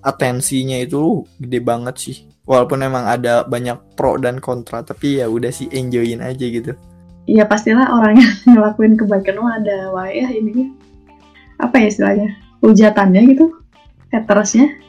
atensinya 0.00 0.80
itu 0.80 1.22
gede 1.36 1.60
banget 1.60 1.94
sih 1.98 2.16
walaupun 2.42 2.80
emang 2.80 3.04
ada 3.04 3.44
banyak 3.44 3.76
pro 3.92 4.16
dan 4.16 4.40
kontra 4.40 4.80
tapi 4.80 5.20
ya 5.20 5.28
udah 5.28 5.52
sih 5.52 5.68
enjoyin 5.68 6.18
aja 6.18 6.42
gitu 6.42 6.72
Iya 7.24 7.44
pastilah 7.44 7.92
orang 7.92 8.18
yang 8.18 8.32
ngelakuin 8.56 8.96
kebaikan 8.96 9.38
mah 9.38 9.60
ada 9.60 9.92
wah 9.92 10.08
ya 10.08 10.32
ini 10.32 10.72
apa 11.62 11.78
ya 11.78 11.86
istilahnya? 11.86 12.28
Hujatannya 12.58 13.22
gitu? 13.30 13.46
Hatersnya 14.10 14.82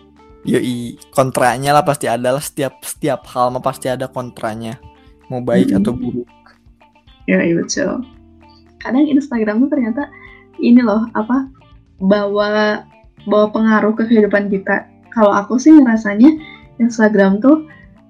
Yoi, 0.44 1.00
kontranya 1.16 1.72
lah 1.72 1.88
pasti 1.88 2.12
ada 2.12 2.36
lah. 2.36 2.44
Setiap 2.44 2.84
setiap 2.84 3.24
hal 3.32 3.48
mah 3.56 3.64
pasti 3.64 3.88
ada 3.88 4.12
kontranya. 4.12 4.76
Mau 5.32 5.40
baik 5.40 5.72
Hmm. 5.72 5.80
atau 5.80 5.96
buruk. 5.96 6.28
Ya 7.24 7.40
iya 7.40 7.56
betul. 7.56 8.04
Kadang 8.84 9.08
Instagram 9.08 9.64
tuh 9.64 9.70
ternyata 9.72 10.12
ini 10.60 10.84
loh 10.84 11.08
apa 11.16 11.48
bawa 12.04 12.84
bawa 13.24 13.48
pengaruh 13.56 13.96
ke 13.96 14.04
kehidupan 14.12 14.52
kita. 14.52 14.92
Kalau 15.16 15.32
aku 15.32 15.56
sih 15.56 15.72
ngerasanya 15.72 16.28
Instagram 16.84 17.40
tuh 17.40 17.64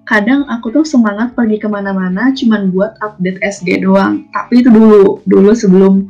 kadang 0.10 0.50
aku 0.50 0.74
tuh 0.74 0.82
semangat 0.84 1.38
pergi 1.38 1.62
ke 1.62 1.70
mana-mana 1.70 2.34
cuman 2.34 2.74
buat 2.74 2.98
update 3.06 3.46
SG 3.46 3.86
doang. 3.86 4.26
Tapi 4.34 4.66
itu 4.66 4.74
dulu 4.74 5.22
dulu 5.30 5.54
sebelum 5.54 6.10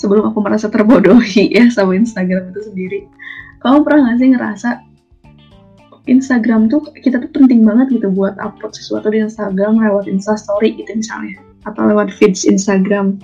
sebelum 0.00 0.32
aku 0.32 0.40
merasa 0.40 0.72
terbodohi 0.72 1.52
ya 1.52 1.68
sama 1.68 1.92
Instagram 1.92 2.56
itu 2.56 2.60
sendiri. 2.64 3.00
Kamu 3.60 3.84
pernah 3.84 4.16
gak 4.16 4.18
sih 4.24 4.28
ngerasa 4.32 4.68
Instagram 6.08 6.72
tuh 6.72 6.80
kita 7.04 7.20
tuh 7.20 7.28
penting 7.28 7.60
banget 7.62 8.00
gitu 8.00 8.08
buat 8.08 8.34
upload 8.40 8.72
sesuatu 8.72 9.12
di 9.12 9.20
Instagram 9.20 9.76
lewat 9.76 10.08
Instastory 10.08 10.72
gitu 10.80 10.96
misalnya 10.96 11.36
atau 11.68 11.84
lewat 11.84 12.08
feeds 12.16 12.48
Instagram? 12.48 13.20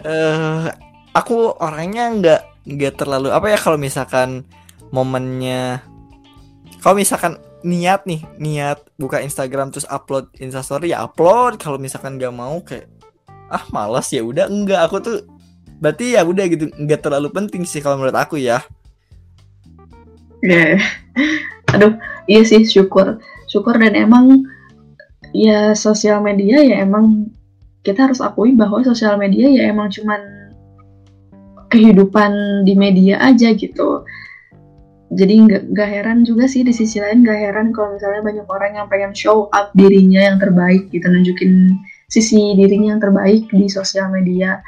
Eh 0.00 0.66
aku 1.12 1.52
orangnya 1.60 2.08
nggak 2.16 2.42
nggak 2.72 2.94
terlalu 2.96 3.28
apa 3.28 3.52
ya 3.52 3.58
kalau 3.60 3.76
misalkan 3.76 4.48
momennya 4.90 5.84
kalau 6.80 6.96
misalkan 6.96 7.36
niat 7.60 8.08
nih 8.08 8.24
niat 8.40 8.80
buka 8.96 9.20
Instagram 9.20 9.68
terus 9.68 9.84
upload 9.92 10.32
Instastory 10.40 10.96
ya 10.96 11.04
upload. 11.04 11.60
Kalau 11.60 11.76
misalkan 11.76 12.16
nggak 12.16 12.32
mau 12.32 12.64
kayak 12.64 12.88
ah 13.52 13.64
malas 13.70 14.08
ya 14.08 14.24
udah. 14.24 14.48
Enggak 14.48 14.88
aku 14.88 14.96
tuh 15.04 15.18
berarti 15.80 16.14
ya 16.14 16.22
udah 16.22 16.44
gitu 16.46 16.68
nggak 16.76 17.00
terlalu 17.00 17.32
penting 17.32 17.64
sih 17.64 17.80
kalau 17.80 17.96
menurut 17.96 18.20
aku 18.20 18.36
ya 18.36 18.60
Ya, 20.40 20.80
aduh, 21.76 22.00
iya 22.24 22.40
sih 22.48 22.64
syukur, 22.64 23.20
syukur 23.44 23.76
dan 23.76 23.92
emang 23.92 24.48
ya 25.36 25.76
sosial 25.76 26.24
media 26.24 26.64
ya 26.64 26.80
emang 26.80 27.28
kita 27.84 28.08
harus 28.08 28.24
akui 28.24 28.56
bahwa 28.56 28.80
sosial 28.80 29.20
media 29.20 29.52
ya 29.52 29.68
emang 29.68 29.92
cuman 29.92 30.20
kehidupan 31.68 32.64
di 32.64 32.72
media 32.72 33.20
aja 33.20 33.52
gitu. 33.52 34.04
Jadi 35.12 35.34
nggak 35.44 35.62
nggak 35.76 35.88
heran 35.90 36.18
juga 36.24 36.48
sih 36.48 36.64
di 36.64 36.72
sisi 36.72 37.02
lain 37.02 37.20
nggak 37.20 37.40
heran 37.50 37.68
kalau 37.76 37.98
misalnya 37.98 38.24
banyak 38.24 38.46
orang 38.48 38.72
yang 38.80 38.86
pengen 38.88 39.12
show 39.12 39.52
up 39.52 39.74
dirinya 39.76 40.24
yang 40.24 40.40
terbaik 40.40 40.88
gitu, 40.88 41.04
nunjukin 41.04 41.76
sisi 42.08 42.56
dirinya 42.56 42.96
yang 42.96 43.02
terbaik 43.02 43.44
di 43.52 43.68
sosial 43.68 44.08
media. 44.08 44.64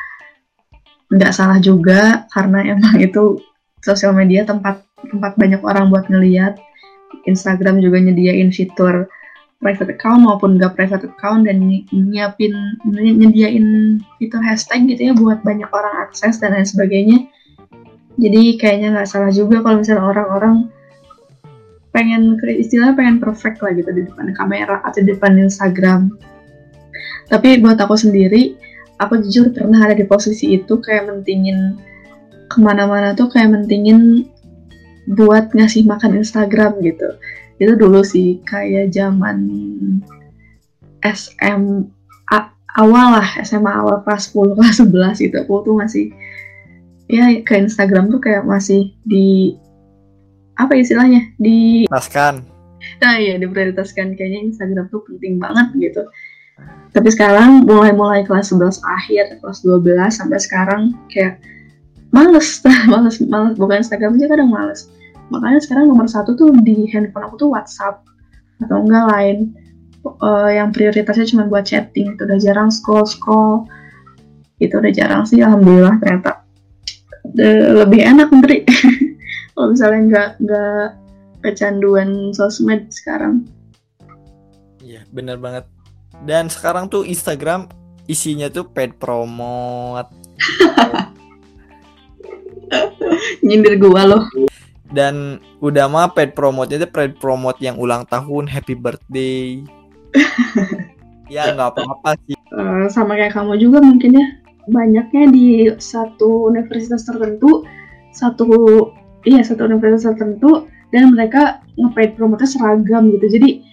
Nggak 1.12 1.32
salah 1.36 1.60
juga 1.60 2.24
karena 2.32 2.64
emang 2.72 2.96
itu 3.04 3.38
sosial 3.84 4.16
media 4.16 4.48
tempat 4.48 4.80
tempat 5.04 5.36
banyak 5.36 5.60
orang 5.60 5.92
buat 5.92 6.08
ngeliat. 6.08 6.56
Instagram 7.28 7.84
juga 7.84 8.00
nyediain 8.00 8.48
fitur 8.48 9.06
private 9.62 9.94
account 9.94 10.26
maupun 10.26 10.58
gak 10.58 10.74
private 10.74 11.06
account 11.06 11.46
dan 11.46 11.62
ny- 11.62 11.86
nyiapin 11.94 12.50
ny- 12.82 13.14
nyediain 13.14 14.00
fitur 14.18 14.42
hashtag 14.42 14.90
gitu 14.90 15.12
ya 15.12 15.14
buat 15.14 15.38
banyak 15.46 15.70
orang 15.70 16.02
akses 16.02 16.42
dan 16.42 16.56
lain 16.56 16.66
sebagainya. 16.66 17.30
Jadi 18.18 18.58
kayaknya 18.58 18.98
nggak 18.98 19.08
salah 19.08 19.30
juga 19.30 19.62
kalau 19.62 19.80
misalnya 19.80 20.04
orang-orang 20.04 20.68
pengen 21.94 22.40
istilahnya 22.44 22.96
pengen 22.96 23.16
perfect 23.20 23.60
lah 23.60 23.72
gitu 23.76 23.88
di 23.92 24.02
depan 24.08 24.32
kamera 24.34 24.80
atau 24.82 24.98
di 25.04 25.14
depan 25.14 25.38
Instagram. 25.38 26.10
Tapi 27.30 27.62
buat 27.62 27.78
aku 27.80 27.96
sendiri, 27.96 28.56
aku 29.02 29.18
jujur 29.26 29.50
pernah 29.50 29.82
ada 29.82 29.94
di 29.98 30.06
posisi 30.06 30.54
itu 30.54 30.78
kayak 30.78 31.10
mentingin 31.10 31.76
ke 32.46 32.58
mana-mana 32.60 33.16
tuh 33.16 33.32
kayak 33.32 33.50
mentingin 33.50 34.28
buat 35.10 35.50
ngasih 35.50 35.82
makan 35.88 36.22
Instagram 36.22 36.78
gitu. 36.84 37.08
Itu 37.58 37.74
dulu 37.74 38.06
sih 38.06 38.38
kayak 38.46 38.94
zaman 38.94 39.38
SM 41.02 41.62
awal 42.78 43.20
lah 43.20 43.28
SMA 43.44 43.68
awal 43.68 44.00
kelas 44.06 44.32
10 44.32 44.56
kelas 44.56 44.76
11 44.80 45.24
gitu. 45.28 45.36
Aku 45.44 45.66
tuh 45.66 45.74
masih 45.76 46.14
ya 47.10 47.28
ke 47.42 47.54
Instagram 47.58 48.08
tuh 48.08 48.22
kayak 48.22 48.46
masih 48.46 48.94
di 49.04 49.58
apa 50.56 50.76
istilahnya 50.76 51.32
di 51.40 51.88
Naskan 51.90 52.44
nah 52.98 53.14
ya 53.14 53.38
diprioritaskan. 53.38 54.18
Kayaknya 54.18 54.40
Instagram 54.50 54.90
tuh 54.90 55.06
penting 55.06 55.38
banget 55.38 55.70
gitu 55.78 56.02
tapi 56.92 57.08
sekarang 57.08 57.64
mulai-mulai 57.64 58.20
kelas 58.28 58.52
11 58.52 58.84
akhir 58.84 59.40
kelas 59.40 59.64
12 59.64 60.12
sampai 60.12 60.38
sekarang 60.38 60.82
kayak 61.08 61.40
males 62.12 62.60
males 62.92 63.16
males. 63.24 63.56
Bukan 63.56 63.80
Instagram 63.80 64.20
aja 64.20 64.28
kadang 64.28 64.52
males. 64.52 64.92
Makanya 65.32 65.64
sekarang 65.64 65.88
nomor 65.88 66.04
satu 66.04 66.36
tuh 66.36 66.52
di 66.60 66.84
handphone 66.92 67.24
aku 67.24 67.40
tuh 67.40 67.48
WhatsApp 67.48 68.04
atau 68.60 68.84
enggak 68.84 69.08
lain. 69.08 69.38
Eh, 70.02 70.50
yang 70.60 70.68
prioritasnya 70.74 71.24
cuma 71.32 71.48
buat 71.48 71.64
chatting 71.64 72.12
itu 72.12 72.22
udah 72.28 72.36
jarang 72.36 72.68
scroll 72.68 73.08
scroll. 73.08 73.64
Itu 74.60 74.76
udah 74.76 74.92
jarang 74.92 75.24
sih 75.24 75.40
alhamdulillah 75.40 75.96
ternyata. 75.96 76.44
De- 77.32 77.72
lebih 77.72 78.04
enak 78.04 78.28
menteri 78.28 78.68
kalau 79.56 79.72
misalnya 79.72 80.00
nggak 80.04 80.30
nggak 80.44 80.86
kecanduan 81.40 82.36
sosmed 82.36 82.92
sekarang. 82.92 83.48
Iya 84.84 85.06
bener 85.14 85.40
banget 85.40 85.71
Dan 86.22 86.46
sekarang 86.46 86.86
tuh 86.86 87.02
Instagram 87.02 87.66
isinya 88.06 88.46
tuh 88.46 88.70
paid 88.70 88.94
promote. 88.98 90.10
Nyindir 93.46 93.78
gua 93.78 94.06
loh. 94.06 94.24
Dan 94.92 95.40
udah 95.58 95.88
mah 95.88 96.12
paid 96.12 96.36
promote-nya 96.36 96.86
tuh 96.86 96.92
paid 96.92 97.16
promote 97.18 97.58
yang 97.58 97.80
ulang 97.80 98.06
tahun 98.06 98.46
Happy 98.46 98.78
birthday. 98.78 99.62
Ya 101.32 101.48
nggak 101.48 101.72
apa-apa 101.72 102.12
sih. 102.28 102.36
Eh, 102.36 102.84
sama 102.92 103.16
kayak 103.16 103.32
kamu 103.32 103.56
juga 103.56 103.80
mungkin 103.80 104.20
ya. 104.20 104.26
Banyaknya 104.68 105.32
di 105.32 105.72
satu 105.80 106.52
universitas 106.52 107.08
tertentu 107.08 107.64
satu 108.12 108.52
iya 109.24 109.40
satu 109.40 109.64
universitas 109.64 110.12
tertentu 110.12 110.68
dan 110.92 111.16
mereka 111.16 111.64
nge-paid 111.80 112.20
promote 112.20 112.44
seragam 112.44 113.16
gitu. 113.16 113.32
Jadi 113.32 113.64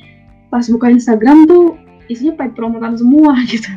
pas 0.48 0.64
buka 0.72 0.88
Instagram 0.88 1.52
tuh 1.52 1.76
isinya 2.10 2.34
paid 2.36 2.58
promotan 2.58 2.98
semua 2.98 3.38
gitu. 3.52 3.70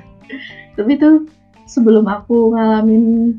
Tapi 0.75 0.97
tuh 0.97 1.29
sebelum 1.69 2.09
aku 2.09 2.57
ngalamin 2.57 3.37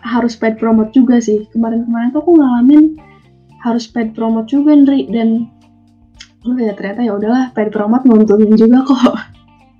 harus 0.00 0.34
paid 0.34 0.56
promote 0.56 0.90
juga 0.96 1.20
sih. 1.20 1.44
Kemarin-kemarin 1.52 2.10
tuh 2.10 2.24
aku 2.24 2.32
ngalamin 2.40 2.96
harus 3.60 3.84
paid 3.86 4.16
promote 4.16 4.48
juga 4.48 4.72
Nri. 4.72 5.06
Dan 5.12 5.46
oh 6.48 6.56
ya 6.56 6.72
ternyata 6.72 7.04
ya 7.04 7.12
udahlah 7.14 7.52
paid 7.52 7.70
promote 7.70 8.08
nguntungin 8.08 8.56
juga 8.56 8.82
kok. 8.82 9.14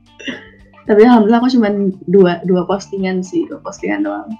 Tapi 0.88 1.00
alhamdulillah 1.02 1.40
aku 1.42 1.50
cuma 1.50 1.68
dua 2.06 2.32
dua 2.46 2.62
postingan 2.68 3.24
sih 3.24 3.48
dua 3.48 3.58
postingan 3.64 4.06
doang. 4.06 4.30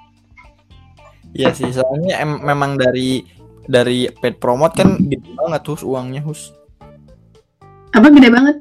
Iya 1.34 1.52
sih 1.52 1.68
soalnya 1.74 2.22
em- 2.22 2.44
memang 2.44 2.78
dari 2.78 3.24
dari 3.66 4.06
paid 4.06 4.38
promote 4.38 4.78
kan 4.78 5.00
gede 5.10 5.34
banget 5.34 5.62
hus 5.66 5.82
uangnya 5.82 6.22
hus. 6.22 6.54
Apa 7.90 8.12
gede 8.12 8.30
banget? 8.30 8.56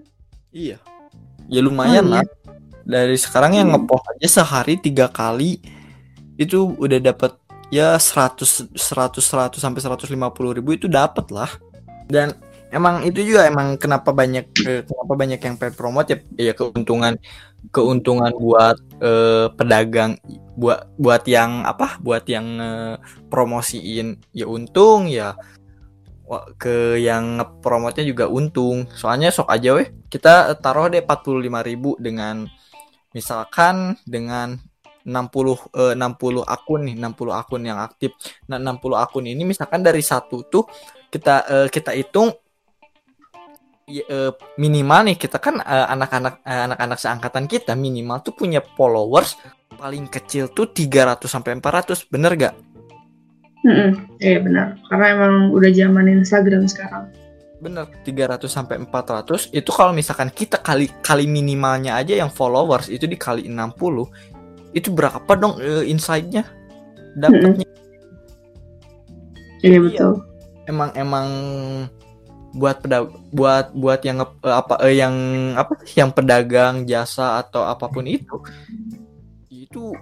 Iya 0.55 0.79
Ya 1.47 1.61
lumayan 1.61 2.05
Oh, 2.05 2.17
iya. 2.17 2.21
lah. 2.21 2.25
Dari 2.85 3.17
sekarang 3.17 3.57
yang 3.57 3.73
ngepost 3.73 4.05
aja 4.17 4.27
sehari 4.41 4.77
tiga 4.77 5.09
kali 5.09 5.57
Itu 6.37 6.75
udah 6.77 6.99
dapat 6.99 7.33
ya 7.71 7.95
100 7.97 8.75
100 8.75 9.23
100 9.23 9.57
sampai 9.57 9.79
150 9.81 10.11
ribu 10.57 10.69
itu 10.75 10.85
dapat 10.91 11.31
lah. 11.31 11.49
Dan 12.07 12.35
emang 12.69 13.01
itu 13.07 13.23
juga 13.23 13.47
emang 13.47 13.79
kenapa 13.79 14.11
banyak 14.11 14.45
eh, 14.67 14.81
kenapa 14.83 15.13
banyak 15.15 15.39
yang 15.39 15.55
paid 15.57 15.73
promote? 15.79 16.11
Ya 16.11 16.19
ya 16.51 16.53
keuntungan 16.53 17.15
keuntungan 17.71 18.31
buat 18.37 18.77
eh, 19.01 19.47
pedagang 19.55 20.19
buat 20.59 20.91
buat 20.99 21.23
yang 21.25 21.63
apa? 21.65 21.97
Buat 22.03 22.27
yang 22.27 22.47
eh, 22.59 22.95
promosiin. 23.31 24.19
Ya 24.35 24.45
untung 24.45 25.07
ya 25.09 25.33
ke 26.57 26.97
yang 26.99 27.37
ngepromotnya 27.41 28.03
juga 28.05 28.25
untung. 28.25 28.89
Soalnya 28.91 29.29
sok 29.29 29.49
aja 29.49 29.77
weh. 29.77 29.87
Kita 30.09 30.57
taruh 30.57 30.89
deh 30.89 31.05
45.000 31.05 32.01
dengan 32.01 32.45
misalkan 33.15 33.95
dengan 34.03 34.59
60 35.05 35.13
eh, 35.77 35.93
60 35.93 36.41
akun 36.41 36.81
nih 36.89 36.95
60 36.97 37.29
akun 37.29 37.61
yang 37.61 37.77
aktif. 37.77 38.17
Nah 38.49 38.57
60 38.57 38.97
akun 38.97 39.25
ini 39.29 39.45
misalkan 39.45 39.85
dari 39.85 40.01
satu 40.01 40.49
tuh 40.49 40.65
kita 41.13 41.35
eh, 41.45 41.67
kita 41.69 41.93
hitung 41.93 42.33
ya, 43.85 44.03
eh, 44.03 44.31
minimal 44.57 45.13
nih 45.13 45.17
kita 45.21 45.37
kan 45.37 45.61
eh, 45.61 45.87
anak-anak 45.93 46.41
eh, 46.41 46.61
anak-anak 46.65 46.97
seangkatan 46.97 47.45
kita 47.45 47.77
minimal 47.77 48.25
tuh 48.25 48.33
punya 48.33 48.59
followers 48.75 49.37
paling 49.77 50.09
kecil 50.09 50.49
tuh 50.49 50.73
300 50.73 51.21
sampai 51.29 51.53
400 51.61 52.09
bener 52.09 52.33
gak 52.35 52.55
Iya 54.21 54.39
benar. 54.45 54.77
Karena 54.87 55.05
emang 55.17 55.33
udah 55.51 55.71
zaman 55.73 56.05
Instagram 56.21 56.69
sekarang. 56.69 57.09
Bener, 57.57 57.89
300 58.05 58.45
sampai 58.45 58.77
400 58.83 59.49
itu 59.49 59.71
kalau 59.73 59.95
misalkan 59.95 60.29
kita 60.29 60.61
kali 60.61 60.91
kali 61.01 61.25
minimalnya 61.25 61.97
aja 61.97 62.13
yang 62.13 62.29
followers 62.29 62.91
itu 62.91 63.09
dikali 63.09 63.47
60 63.49 64.05
itu 64.75 64.91
berapa 64.91 65.31
dong 65.39 65.57
eh, 65.63 65.87
insight-nya? 65.87 66.43
Dapatnya? 67.15 67.65
Iya 69.65 69.79
betul. 69.81 70.21
emang 70.65 70.89
emang 70.97 71.27
buat 72.55 72.81
peda 72.81 73.05
buat 73.35 73.75
buat 73.75 74.01
yang 74.01 74.23
eh, 74.23 74.55
apa 74.55 74.73
eh, 74.85 74.95
yang 74.99 75.15
apa 75.57 75.73
yang 75.99 76.09
pedagang 76.11 76.87
jasa 76.87 77.39
atau 77.43 77.67
apa 77.67 77.87
pun 77.91 78.07
itu 78.07 78.35
itu 79.51 79.95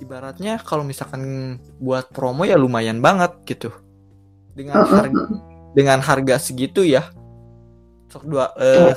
ibaratnya 0.00 0.56
kalau 0.60 0.82
misalkan 0.82 1.22
buat 1.76 2.08
promo 2.10 2.42
ya 2.44 2.56
lumayan 2.56 2.98
banget 2.98 3.36
gitu 3.44 3.70
dengan 4.56 4.82
harga 4.82 5.22
dengan 5.76 5.98
harga 6.00 6.36
segitu 6.40 6.82
ya 6.82 7.04
sok 8.10 8.24
dua 8.26 8.50
eh 8.58 8.96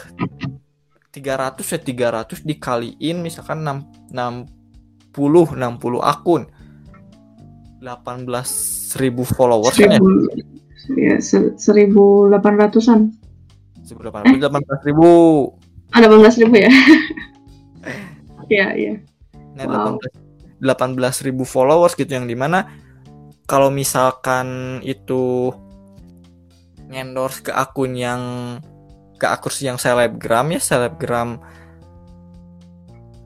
300 1.13 1.61
ya 1.61 1.79
300 2.25 2.41
dikaliin 2.41 3.21
misalkan 3.21 3.61
6 3.61 4.09
60 4.15 5.13
60 5.13 5.59
akun 6.01 6.49
18.000 7.83 8.95
followers 9.27 9.75
kan 9.75 9.91
ya 9.91 9.99
Seribu, 9.99 10.07
ya, 10.95 11.15
se- 11.19 11.53
seribu 11.59 12.31
delapan 12.31 12.55
ratusan. 12.55 12.99
18.000 13.83 14.39
18.000 14.39 15.93
Ada 15.93 16.07
belas 16.09 16.35
ribu 16.39 16.55
ya? 16.57 16.71
Iya 18.47 18.67
iya. 18.73 18.93
Nah, 19.53 19.67
Wow. 19.67 19.99
18 19.99 20.22
18.000 20.63 21.35
followers 21.43 21.93
gitu 21.99 22.07
yang 22.15 22.25
di 22.25 22.39
mana 22.39 22.71
kalau 23.43 23.67
misalkan 23.67 24.79
itu 24.87 25.51
endorse 26.87 27.43
ke 27.43 27.51
akun 27.51 27.99
yang 27.99 28.21
ke 29.19 29.27
akun 29.27 29.51
yang 29.59 29.75
selebgram 29.75 30.55
ya 30.55 30.61
selebgram 30.63 31.43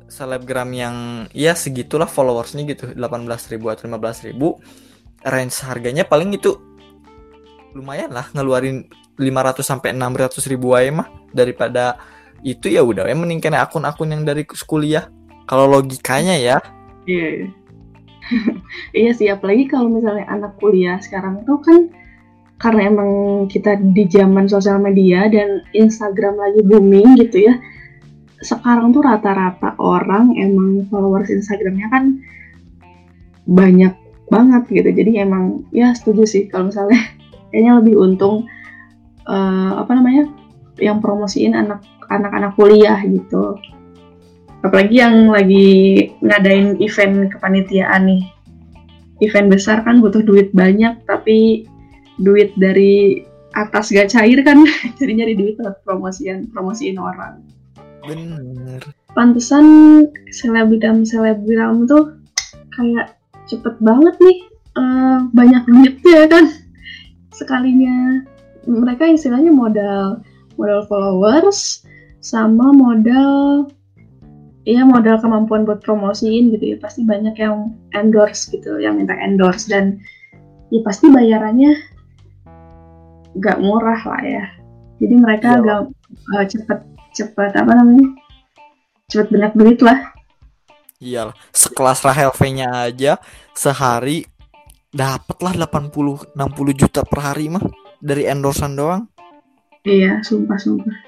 selebgram 0.10 0.70
yang 0.74 0.96
ya 1.29 1.53
segitulah 1.53 2.10
followersnya 2.10 2.65
gitu 2.65 2.89
18.000 2.98 3.53
atau 3.62 3.86
15.000 3.86 5.29
range 5.29 5.58
harganya 5.62 6.01
paling 6.10 6.34
itu 6.34 6.58
lumayan 7.77 8.10
lah 8.10 8.25
ngeluarin 8.34 8.89
500 9.17 9.65
sampai 9.65 9.94
600 9.94 10.50
ribu 10.50 10.77
aja 10.77 10.89
mah. 10.94 11.10
Daripada 11.34 11.98
itu 12.46 12.70
ya 12.70 12.86
udah 12.86 13.10
ya 13.10 13.17
mending 13.17 13.41
kena 13.41 13.65
akun-akun 13.65 14.13
yang 14.13 14.24
dari 14.24 14.46
kuliah. 14.46 15.10
Kalau 15.50 15.65
logikanya 15.65 16.38
ya 16.38 16.58
Iya. 17.08 17.28
iya. 17.32 17.48
iya 19.08 19.12
sih, 19.16 19.28
apalagi 19.32 19.72
kalau 19.72 19.88
misalnya 19.88 20.28
anak 20.28 20.60
kuliah 20.60 21.00
sekarang 21.00 21.48
tuh 21.48 21.64
kan 21.64 21.88
karena 22.58 22.92
emang 22.92 23.12
kita 23.48 23.80
di 23.80 24.04
zaman 24.10 24.50
sosial 24.50 24.82
media 24.82 25.32
dan 25.32 25.64
Instagram 25.72 26.36
lagi 26.36 26.62
booming 26.68 27.16
gitu 27.24 27.48
ya. 27.48 27.56
Sekarang 28.44 28.92
tuh 28.92 29.02
rata-rata 29.02 29.80
orang 29.80 30.36
emang 30.36 30.86
followers 30.92 31.32
Instagramnya 31.32 31.88
kan 31.90 32.04
banyak 33.48 33.96
banget 34.28 34.64
gitu. 34.68 34.90
Jadi 34.92 35.12
emang 35.24 35.64
ya 35.72 35.96
setuju 35.96 36.28
sih 36.28 36.44
kalau 36.52 36.70
misalnya 36.70 37.00
kayaknya 37.50 37.80
lebih 37.80 37.96
untung 37.96 38.50
eh, 39.24 39.72
apa 39.78 39.92
namanya 39.96 40.28
yang 40.78 41.00
promosiin 41.00 41.56
anak 41.58 41.82
anak-anak 42.12 42.54
kuliah 42.60 43.00
gitu 43.06 43.58
apalagi 44.66 44.96
yang 45.02 45.30
lagi 45.30 45.68
ngadain 46.22 46.78
event 46.82 47.30
kepanitiaan 47.34 48.10
nih. 48.10 48.24
Event 49.22 49.50
besar 49.50 49.82
kan 49.82 49.98
butuh 49.98 50.22
duit 50.22 50.54
banyak 50.54 51.02
tapi 51.10 51.66
duit 52.22 52.54
dari 52.58 53.26
atas 53.58 53.90
gak 53.90 54.14
cair 54.14 54.40
kan. 54.46 54.62
Jadi 55.02 55.12
nyari 55.18 55.34
duit 55.34 55.58
buat 55.58 55.82
promosian 55.82 56.50
promosiin 56.54 57.02
orang. 57.02 57.42
Bener. 58.06 58.82
Pantesan 59.18 59.66
selebgram 60.30 61.02
selebgram 61.02 61.90
tuh 61.90 62.14
kayak 62.78 63.18
cepet 63.50 63.74
banget 63.82 64.14
nih 64.22 64.38
eh, 64.78 65.20
banyak 65.34 65.63
duit 65.65 65.96
ya 66.06 66.30
kan. 66.30 66.46
Sekalinya 67.34 68.22
mereka 68.70 69.10
istilahnya 69.10 69.50
modal 69.50 70.22
modal 70.58 70.86
followers 70.86 71.86
sama 72.22 72.74
modal 72.74 73.70
Iya 74.67 74.84
modal 74.84 75.23
kemampuan 75.23 75.63
buat 75.63 75.80
promosiin 75.80 76.51
gitu 76.51 76.75
ya. 76.75 76.77
Pasti 76.84 77.08
banyak 77.08 77.39
yang 77.39 77.71
endorse 77.95 78.51
gitu 78.51 78.84
yang 78.84 78.99
minta 78.99 79.15
endorse. 79.15 79.71
Dan 79.71 80.03
ya 80.67 80.84
pasti 80.84 81.08
bayarannya 81.08 81.71
nggak 83.32 83.58
murah 83.63 84.01
lah 84.03 84.21
ya. 84.27 84.45
Jadi 84.99 85.15
mereka 85.15 85.56
Iya. 85.56 85.60
agak 85.63 85.80
eh, 86.36 86.45
cepet 86.51 86.80
cepet 87.15 87.51
apa 87.56 87.71
namanya? 87.71 88.12
Cepet 89.08 89.27
banyak 89.32 89.53
duit 89.56 89.80
lah. 89.80 89.99
Iyalah 90.99 91.38
sekelas 91.56 92.03
Rahel 92.03 92.36
V-nya 92.36 92.91
aja 92.91 93.21
sehari 93.56 94.27
dapet 94.91 95.38
lah 95.39 95.56
80 95.56 96.36
60 96.36 96.73
juta 96.75 97.08
per 97.08 97.23
hari 97.23 97.47
mah 97.47 97.63
dari 98.03 98.27
endorsan 98.27 98.75
doang. 98.75 99.08
Iya 99.88 100.19
sumpah 100.27 100.60
sumpah 100.60 101.07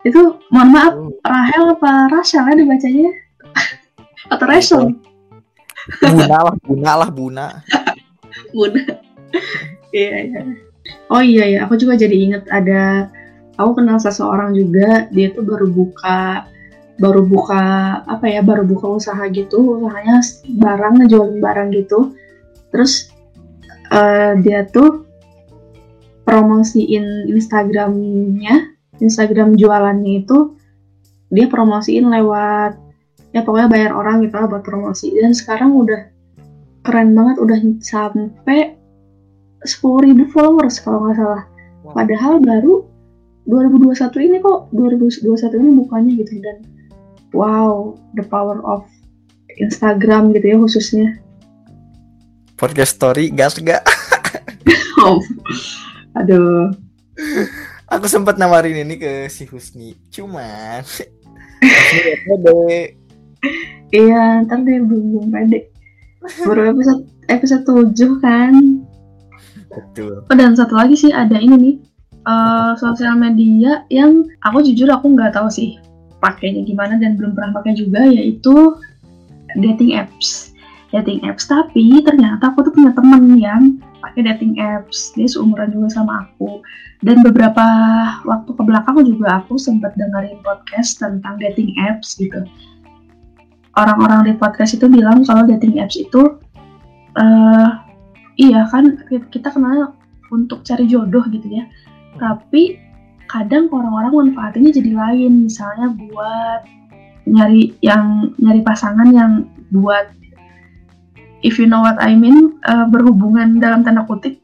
itu 0.00 0.20
mohon 0.48 0.68
maaf 0.72 0.94
Rahel 1.20 1.76
apa 1.76 2.08
Rachel 2.08 2.48
ya 2.48 2.54
dibacanya? 2.56 3.12
Atau 4.32 4.46
Rachel? 4.48 4.96
Buna 6.00 6.38
lah 6.40 6.56
buna 6.64 6.92
lah 7.04 7.10
buna. 7.12 7.46
Bunda. 8.52 8.80
iya 9.96 10.16
iya. 10.24 10.40
Oh 11.12 11.22
iya 11.22 11.44
ya, 11.46 11.58
aku 11.66 11.76
juga 11.76 11.94
jadi 12.00 12.16
inget 12.16 12.44
ada 12.48 13.12
aku 13.60 13.82
kenal 13.82 14.00
seseorang 14.00 14.56
juga 14.56 15.06
dia 15.12 15.30
tuh 15.30 15.44
baru 15.44 15.68
buka 15.68 16.48
baru 17.00 17.24
buka 17.24 17.62
apa 18.04 18.26
ya 18.28 18.40
baru 18.40 18.64
buka 18.64 18.88
usaha 18.96 19.20
gitu. 19.28 19.84
Usahanya 19.84 20.24
barang 20.48 20.94
ngejualin 21.04 21.38
barang 21.44 21.68
gitu. 21.76 22.16
Terus 22.72 23.12
eh, 23.92 24.32
dia 24.40 24.64
tuh 24.64 25.04
promosiin 26.24 27.28
Instagramnya 27.28 28.79
Instagram 29.00 29.56
jualannya 29.56 30.24
itu 30.24 30.56
dia 31.30 31.46
promosiin 31.46 32.10
lewat 32.10 32.76
ya 33.30 33.46
pokoknya 33.46 33.68
bayar 33.70 33.90
orang 33.94 34.22
gitu 34.26 34.36
lah 34.36 34.46
buat 34.50 34.62
promosi. 34.66 35.14
Dan 35.14 35.32
sekarang 35.32 35.74
udah 35.74 36.10
keren 36.84 37.14
banget 37.14 37.36
udah 37.38 37.58
sampai 37.80 38.76
10.000 39.64 40.32
followers 40.32 40.80
kalau 40.80 41.08
nggak 41.08 41.16
salah. 41.18 41.44
Wow. 41.80 41.96
padahal 41.96 42.44
baru 42.44 42.84
2021 43.48 44.28
ini 44.28 44.36
kok 44.44 44.68
2021 44.76 45.60
ini 45.64 45.70
bukannya 45.80 46.12
gitu. 46.20 46.32
Dan 46.44 46.56
wow 47.32 47.96
the 48.18 48.24
power 48.26 48.60
of 48.68 48.84
Instagram 49.56 50.36
gitu 50.36 50.46
ya 50.52 50.56
khususnya. 50.60 51.08
Podcast 52.60 53.00
story 53.00 53.32
gas 53.32 53.56
gak 53.56 53.80
oh. 55.00 55.20
aduh 56.18 56.68
aku 57.90 58.06
sempat 58.06 58.38
nawarin 58.38 58.86
ini 58.86 58.94
ke 58.96 59.26
si 59.26 59.44
Husni 59.50 59.98
cuman 60.14 60.86
pede. 62.24 62.94
iya 64.00 64.46
ntar 64.46 64.62
dia 64.62 64.80
belum 64.80 65.04
belum 65.12 65.26
pede. 65.34 65.74
Baru 66.46 66.70
episode 66.70 67.02
episode 67.26 67.64
7 67.66 68.22
kan. 68.22 68.54
Betul. 69.70 70.22
Oh, 70.26 70.36
dan 70.38 70.54
satu 70.54 70.78
lagi 70.78 70.94
sih 70.94 71.10
ada 71.10 71.36
ini 71.36 71.54
nih 71.58 71.76
eh, 72.26 72.72
sosial 72.78 73.18
media 73.18 73.82
yang 73.90 74.24
aku 74.46 74.62
jujur 74.62 74.86
aku 74.90 75.10
nggak 75.10 75.34
tahu 75.34 75.50
sih 75.50 75.76
pakainya 76.22 76.62
gimana 76.62 77.00
dan 77.00 77.16
belum 77.16 77.32
pernah 77.34 77.58
pakai 77.58 77.74
juga 77.74 78.06
yaitu 78.06 78.78
dating 79.58 79.98
apps. 79.98 80.54
Dating 80.94 81.22
apps 81.26 81.50
tapi 81.50 82.02
ternyata 82.06 82.54
aku 82.54 82.66
tuh 82.66 82.72
punya 82.74 82.94
temen 82.94 83.38
yang 83.38 83.62
pakai 84.00 84.26
dating 84.26 84.58
apps. 84.58 85.12
Dia 85.14 85.28
seumuran 85.28 85.70
juga 85.72 85.88
sama 85.92 86.26
aku. 86.26 86.64
Dan 87.00 87.24
beberapa 87.24 87.64
waktu 88.28 88.50
ke 88.52 88.62
belakang 88.64 89.00
juga 89.08 89.40
aku 89.40 89.56
sempat 89.56 89.96
dengerin 89.96 90.40
podcast 90.44 91.00
tentang 91.00 91.40
dating 91.40 91.72
apps 91.80 92.16
gitu. 92.20 92.44
Orang-orang 93.78 94.28
di 94.28 94.32
podcast 94.36 94.76
itu 94.76 94.90
bilang 94.90 95.24
kalau 95.24 95.48
dating 95.48 95.80
apps 95.80 95.96
itu 95.96 96.36
eh 97.16 97.68
iya 98.36 98.68
kan 98.68 99.00
kita 99.32 99.48
kenal 99.50 99.96
untuk 100.28 100.60
cari 100.66 100.84
jodoh 100.84 101.24
gitu 101.32 101.48
ya. 101.48 101.64
Tapi 102.20 102.76
kadang 103.30 103.70
orang-orang 103.72 104.34
manfaatinnya 104.34 104.76
jadi 104.76 104.92
lain. 104.92 105.48
Misalnya 105.48 105.94
buat 105.96 106.60
nyari 107.30 107.72
yang 107.80 108.34
nyari 108.36 108.60
pasangan 108.60 109.08
yang 109.08 109.48
buat 109.70 110.19
if 111.40 111.56
you 111.60 111.66
know 111.68 111.80
what 111.80 111.96
I 112.00 112.16
mean 112.16 112.60
eh, 112.64 112.86
berhubungan 112.88 113.60
dalam 113.60 113.84
tanda 113.84 114.04
kutip. 114.04 114.40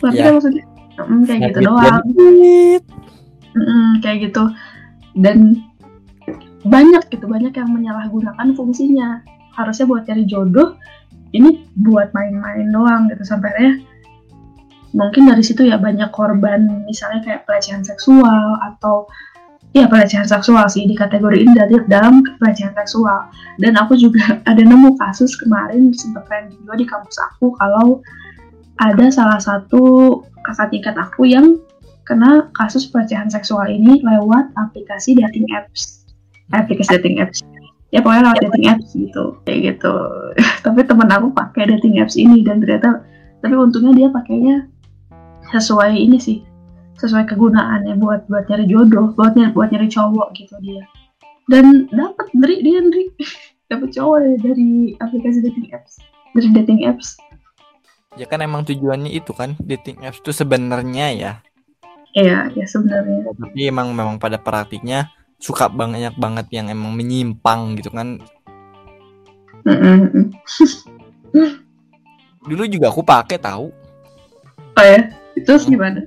Ngerti 0.00 0.18
Ya. 0.18 0.24
kan 0.28 0.32
maksudnya? 0.38 0.64
Mm, 1.00 1.22
kayak 1.24 1.40
gitu 1.48 1.58
doang. 1.64 2.02
Mm-mm, 3.56 3.86
kayak 4.04 4.18
gitu. 4.30 4.44
Dan 5.16 5.38
banyak 6.60 7.08
gitu 7.08 7.24
banyak 7.24 7.52
yang 7.56 7.70
menyalahgunakan 7.72 8.48
fungsinya. 8.54 9.24
Harusnya 9.56 9.86
buat 9.88 10.04
cari 10.06 10.24
jodoh 10.28 10.76
ini 11.32 11.66
buat 11.78 12.12
main-main 12.12 12.68
doang 12.70 13.08
gitu. 13.08 13.22
Sampai 13.24 13.52
akhirnya 13.54 13.74
mungkin 14.90 15.30
dari 15.30 15.42
situ 15.46 15.62
ya 15.66 15.78
banyak 15.78 16.10
korban 16.10 16.82
misalnya 16.86 17.22
kayak 17.22 17.46
pelecehan 17.46 17.86
seksual 17.86 18.58
atau 18.58 19.06
ya 19.70 19.86
pelecehan 19.86 20.26
seksual 20.26 20.66
sih 20.66 20.82
di 20.86 20.98
kategori 20.98 21.46
ini 21.46 21.52
dari 21.54 21.78
dalam 21.86 22.22
pelecehan 22.42 22.74
seksual. 22.74 23.30
Dan 23.62 23.78
aku 23.78 23.94
juga 23.94 24.38
ada 24.50 24.62
nemu 24.62 24.98
kasus 24.98 25.38
kemarin 25.38 25.94
sempat 25.94 26.26
trending 26.26 26.58
juga 26.62 26.74
di 26.78 26.86
kampus 26.86 27.16
aku 27.18 27.54
kalau 27.58 28.02
ada 28.80 29.12
salah 29.12 29.38
satu 29.38 30.16
kakak 30.42 30.72
tingkat 30.72 30.96
aku 30.96 31.28
yang 31.28 31.60
kena 32.08 32.48
kasus 32.56 32.88
pelecehan 32.88 33.30
seksual 33.30 33.68
ini 33.68 34.00
lewat 34.02 34.50
aplikasi 34.58 35.14
dating 35.14 35.46
apps. 35.54 36.08
Aplikasi 36.50 36.98
dating 36.98 37.22
apps. 37.22 37.44
Ya 37.94 38.02
pokoknya 38.02 38.32
lewat 38.32 38.40
dating 38.50 38.66
apps 38.66 38.88
gitu 38.96 39.38
kayak 39.46 39.76
gitu. 39.76 39.94
Tapi 40.66 40.80
temen 40.82 41.10
aku 41.12 41.30
pakai 41.30 41.70
dating 41.70 42.02
apps 42.02 42.18
ini 42.18 42.42
dan 42.42 42.58
ternyata 42.58 43.06
tapi 43.40 43.56
untungnya 43.56 43.96
dia 43.96 44.08
pakainya 44.12 44.68
sesuai 45.48 45.96
ini 45.96 46.20
sih 46.20 46.44
sesuai 47.00 47.24
kegunaannya 47.32 47.96
buat 47.96 48.28
buat 48.28 48.44
nyari 48.46 48.68
jodoh 48.68 49.16
buat 49.16 49.32
nyari 49.32 49.56
buat 49.56 49.72
nyari 49.72 49.88
cowok 49.88 50.28
gitu 50.36 50.54
dia. 50.60 50.84
Dan 51.48 51.88
dapat 51.90 52.28
dari 52.36 52.60
dia 52.60 52.78
dari 52.84 53.08
dapat 53.72 53.88
cowok 53.96 54.16
ya 54.20 54.32
dari 54.44 54.70
aplikasi 55.00 55.38
dating 55.40 55.72
apps 55.72 55.98
dari 56.36 56.48
dating 56.52 56.80
apps. 56.84 57.16
Ya 58.18 58.26
kan 58.26 58.42
emang 58.42 58.66
tujuannya 58.66 59.10
itu 59.14 59.32
kan 59.32 59.56
dating 59.62 60.02
apps 60.04 60.20
tuh 60.20 60.34
sebenarnya 60.36 61.06
ya. 61.16 61.32
Iya 62.12 62.52
ya 62.52 62.66
sebenarnya. 62.68 63.32
Tapi 63.32 63.60
emang 63.70 63.96
memang 63.96 64.20
pada 64.20 64.36
praktiknya 64.36 65.08
suka 65.40 65.72
banyak 65.72 66.12
banget 66.20 66.46
yang 66.52 66.68
emang 66.68 66.92
menyimpang 66.92 67.80
gitu 67.80 67.88
kan. 67.94 68.20
Mm, 69.64 69.76
mm, 69.76 70.26
mm. 71.36 71.52
dulu 72.50 72.64
juga 72.66 72.90
aku 72.92 73.00
pakai 73.06 73.38
tahu. 73.38 73.72
Oh 74.74 74.84
ya 74.84 75.20
terus 75.46 75.64
gimana 75.68 76.04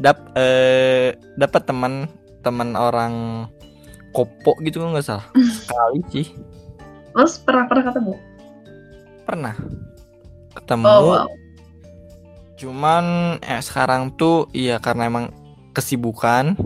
dap 0.00 0.32
eh 0.34 1.14
dapat 1.36 1.62
teman 1.68 2.08
teman 2.40 2.72
orang 2.72 3.46
kopo 4.16 4.56
gitu 4.64 4.80
nggak 4.80 5.04
salah. 5.04 5.26
Sekali 5.36 6.00
sih. 6.10 6.26
Terus 7.12 7.36
pernah 7.44 7.68
pernah 7.68 7.84
ketemu? 7.92 8.14
Pernah. 9.28 9.54
Ketemu. 10.56 10.84
Oh 10.88 11.00
wow. 11.12 11.28
Cuman 12.56 13.04
eh 13.44 13.60
sekarang 13.60 14.16
tuh 14.16 14.48
iya 14.56 14.80
karena 14.80 15.06
emang 15.06 15.30
kesibukan 15.76 16.56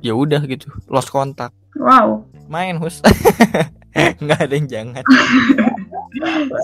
ya 0.00 0.16
udah 0.16 0.40
gitu. 0.48 0.72
Lost 0.88 1.12
kontak 1.12 1.52
wow. 1.76 2.24
Main 2.50 2.80
hus. 2.82 3.04
Nggak 4.22 4.40
ada 4.48 4.54
yang 4.56 4.66
jangan. 4.66 5.04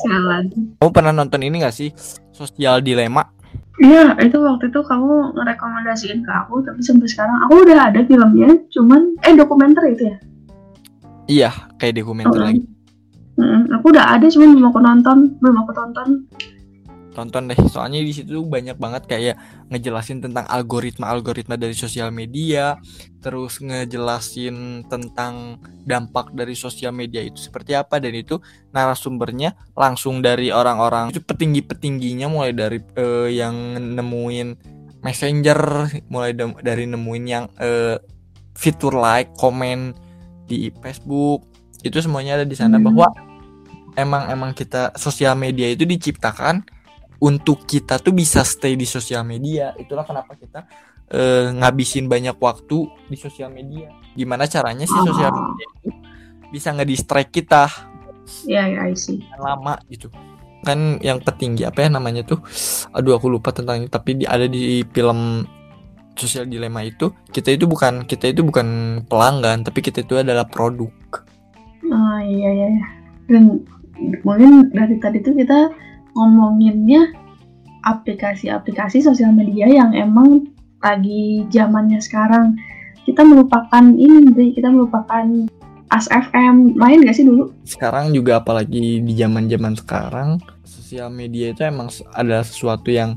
Sialan 0.03 0.51
kamu 0.83 0.91
pernah 0.91 1.13
nonton 1.15 1.41
ini 1.47 1.63
gak 1.63 1.75
sih? 1.75 1.95
Sosial 2.35 2.83
dilema 2.83 3.31
Iya, 3.77 4.17
itu 4.25 4.41
waktu 4.41 4.73
itu 4.73 4.81
kamu 4.81 5.37
ngerekomendasiin 5.37 6.25
ke 6.25 6.33
aku, 6.33 6.65
tapi 6.65 6.81
sampai 6.81 7.09
sekarang 7.13 7.37
aku 7.45 7.61
udah 7.69 7.93
ada 7.93 8.01
filmnya, 8.09 8.57
cuman 8.73 9.21
eh 9.21 9.37
dokumenter 9.37 9.85
itu 9.93 10.03
ya. 10.09 10.17
iya 11.27 11.51
kayak 11.77 12.01
dokumenter 12.01 12.41
Oh, 12.41 12.47
lagi 12.47 12.63
Mm, 13.37 13.69
aku 13.69 13.93
udah 13.93 14.17
ada, 14.17 14.25
cuman 14.33 14.57
belum 14.57 14.67
aku 14.73 14.81
nonton, 14.81 15.19
belum 15.45 15.57
aku 15.61 15.73
tonton. 15.77 16.09
Tonton 17.17 17.49
deh 17.49 17.57
soalnya 17.73 18.05
di 18.05 18.13
situ 18.13 18.45
banyak 18.45 18.77
banget 18.77 19.09
kayak 19.09 19.41
ngejelasin 19.73 20.21
tentang 20.21 20.45
algoritma 20.45 21.09
algoritma 21.09 21.57
dari 21.57 21.73
sosial 21.73 22.13
media 22.13 22.77
terus 23.25 23.57
ngejelasin 23.59 24.85
tentang 24.87 25.57
dampak 25.89 26.37
dari 26.37 26.53
sosial 26.53 26.93
media 26.93 27.25
itu 27.25 27.41
seperti 27.41 27.73
apa 27.73 27.97
dan 27.97 28.13
itu 28.13 28.37
narasumbernya 28.71 29.57
langsung 29.73 30.21
dari 30.21 30.53
orang-orang 30.53 31.09
itu 31.09 31.25
petinggi 31.25 31.65
petingginya 31.65 32.29
mulai 32.29 32.53
dari 32.53 32.79
eh, 32.95 33.33
yang 33.33 33.57
nemuin 33.97 34.49
messenger 35.01 35.89
mulai 36.13 36.37
da- 36.37 36.61
dari 36.61 36.85
nemuin 36.85 37.25
yang 37.25 37.49
eh, 37.57 37.97
fitur 38.53 38.93
like 38.93 39.33
komen 39.41 39.97
di 40.45 40.69
Facebook 40.79 41.49
itu 41.81 41.97
semuanya 41.99 42.39
ada 42.39 42.47
di 42.47 42.55
sana 42.55 42.77
Hmm. 42.77 42.87
bahwa 42.93 43.09
emang 43.97 44.29
emang 44.29 44.51
kita 44.53 44.93
sosial 44.95 45.35
media 45.35 45.73
itu 45.73 45.89
diciptakan 45.89 46.61
untuk 47.19 47.65
kita 47.65 47.97
tuh 47.97 48.13
bisa 48.13 48.43
stay 48.43 48.75
di 48.75 48.85
sosial 48.85 49.23
media 49.23 49.73
itulah 49.77 50.05
kenapa 50.05 50.35
kita 50.35 50.67
eh, 51.09 51.49
ngabisin 51.53 52.07
banyak 52.07 52.37
waktu 52.37 52.79
di 53.07 53.17
sosial 53.17 53.49
media 53.49 53.89
gimana 54.13 54.45
caranya 54.45 54.85
sih 54.85 55.01
sosial 55.01 55.31
Oh. 55.31 55.39
media 55.53 55.67
itu 55.81 55.91
bisa 56.49 56.71
nge-distract 56.73 57.31
kita 57.31 57.65
Iya, 58.43 58.67
ya, 58.67 58.81
I 58.91 58.95
see. 58.99 59.23
lama 59.39 59.79
gitu 59.87 60.11
kan 60.61 60.99
yang 60.99 61.23
petinggi 61.23 61.63
apa 61.63 61.87
ya 61.87 61.95
namanya 61.95 62.27
tuh 62.27 62.43
aduh 62.91 63.15
aku 63.15 63.31
lupa 63.31 63.55
tentang 63.55 63.79
ini 63.79 63.87
tapi 63.87 64.19
di, 64.19 64.25
ada 64.27 64.51
di 64.51 64.83
film 64.91 65.47
sosial 66.13 66.51
dilema 66.51 66.83
itu 66.83 67.15
kita 67.31 67.55
itu 67.55 67.71
bukan 67.71 68.03
kita 68.03 68.35
itu 68.35 68.43
bukan 68.43 68.67
pelanggan 69.07 69.63
tapi 69.63 69.79
kita 69.79 70.03
itu 70.03 70.19
adalah 70.19 70.43
produk 70.43 70.91
Oh 71.87 72.19
iya 72.19 72.51
iya. 72.51 72.67
iya. 72.73 72.87
Dan 73.31 73.63
mungkin 74.27 74.75
dari 74.75 74.99
tadi 74.99 75.23
tuh 75.23 75.39
kita 75.39 75.71
ngomonginnya 76.17 77.13
aplikasi-aplikasi 77.83 78.99
sosial 78.99 79.31
media 79.31 79.69
yang 79.69 79.93
emang 79.93 80.49
lagi 80.81 81.45
zamannya 81.49 82.01
sekarang. 82.01 82.57
Kita 83.05 83.23
melupakan 83.23 83.85
ini, 83.87 84.27
Dri. 84.29 84.51
kita 84.51 84.67
melupakan 84.69 85.23
As 85.87 86.11
FM 86.11 86.75
main 86.75 86.99
gak 86.99 87.15
sih 87.15 87.23
dulu? 87.23 87.55
sekarang 87.63 88.11
juga 88.11 88.43
apalagi 88.43 88.99
di 88.99 89.13
zaman 89.15 89.47
zaman 89.47 89.71
sekarang 89.73 90.29
sosial 90.67 91.07
media 91.09 91.55
itu 91.55 91.63
emang 91.63 91.87
adalah 92.11 92.43
sesuatu 92.43 92.91
yang 92.91 93.15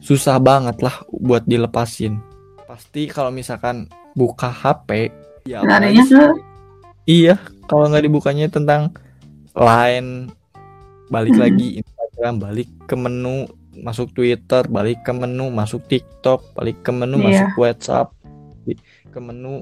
susah 0.00 0.42
banget 0.42 0.82
lah 0.82 0.90
buat 1.14 1.46
dilepasin 1.46 2.18
pasti 2.66 3.06
kalau 3.06 3.30
misalkan 3.30 3.86
buka 4.10 4.50
HP 4.50 5.14
ya 5.46 5.62
apalagi- 5.62 6.02
iya 7.06 7.38
kalau 7.64 7.86
nggak 7.86 8.02
dibukanya 8.02 8.50
tentang 8.50 8.90
line 9.54 10.34
balik 11.06 11.30
Hmm. 11.32 11.46
lagi 11.46 11.78
Instagram 12.24 12.40
balik 12.40 12.68
ke 12.88 12.96
menu 12.96 13.44
masuk 13.76 14.08
Twitter 14.16 14.64
balik 14.72 15.04
ke 15.04 15.12
menu 15.12 15.52
masuk 15.52 15.84
TikTok 15.84 16.56
balik 16.56 16.80
ke 16.80 16.88
menu 16.88 17.20
Iya. 17.20 17.52
masuk 17.52 17.60
WhatsApp 17.60 18.08
ke 19.12 19.18
menu 19.20 19.60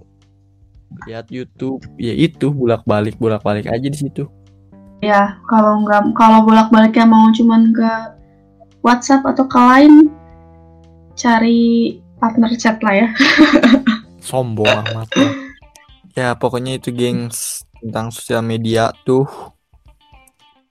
lihat 1.10 1.26
YouTube 1.26 1.82
ya 1.98 2.14
itu 2.14 2.54
bolak 2.54 2.86
balik 2.86 3.18
bolak 3.18 3.42
balik 3.42 3.66
aja 3.66 3.82
di 3.82 3.98
situ 3.98 4.30
ya 5.02 5.42
kalau 5.50 5.82
nggak 5.82 6.14
kalau 6.14 6.46
bolak-baliknya 6.46 7.02
mau 7.02 7.34
cuman 7.34 7.74
ke 7.74 7.90
WhatsApp 8.86 9.26
atau 9.26 9.42
ke 9.50 9.58
Line 9.58 10.06
cari 11.18 11.98
partner 12.22 12.54
chat 12.54 12.78
lah 12.78 12.94
ya. 12.94 13.08
sombong 14.30 14.70
amat 14.70 15.10
ya 16.14 16.38
pokoknya 16.38 16.78
itu 16.78 16.94
gengs 16.94 17.66
tentang 17.82 18.14
sosial 18.14 18.46
media 18.46 18.94
tuh 19.02 19.26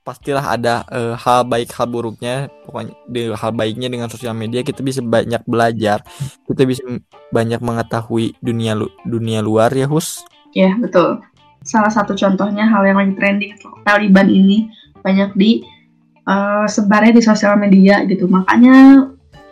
pastilah 0.02 0.58
ada 0.58 0.82
eh, 0.90 1.14
hal 1.14 1.46
baik 1.46 1.70
hal 1.78 1.86
buruknya 1.86 2.50
pokoknya 2.66 2.94
di 3.06 3.22
hal 3.30 3.52
baiknya 3.54 3.88
dengan 3.88 4.10
sosial 4.10 4.34
media 4.34 4.66
kita 4.66 4.82
bisa 4.82 5.00
banyak 5.06 5.46
belajar 5.46 6.02
kita 6.50 6.66
bisa 6.66 6.82
banyak 7.30 7.62
mengetahui 7.62 8.34
dunia 8.42 8.74
lu- 8.74 8.94
dunia 9.06 9.46
luar 9.46 9.70
ya 9.72 9.86
hus 9.86 10.26
Ya, 10.52 10.76
betul. 10.76 11.24
Salah 11.64 11.92
satu 11.94 12.18
contohnya 12.18 12.68
hal 12.68 12.84
yang 12.84 12.98
lagi 13.00 13.14
trending 13.16 13.56
Taliban 13.88 14.28
ini 14.28 14.68
banyak 15.00 15.32
di 15.38 15.64
eh, 16.28 16.66
sebarnya 16.68 17.16
di 17.16 17.24
sosial 17.24 17.56
media 17.56 18.04
gitu. 18.06 18.28
Makanya 18.28 19.08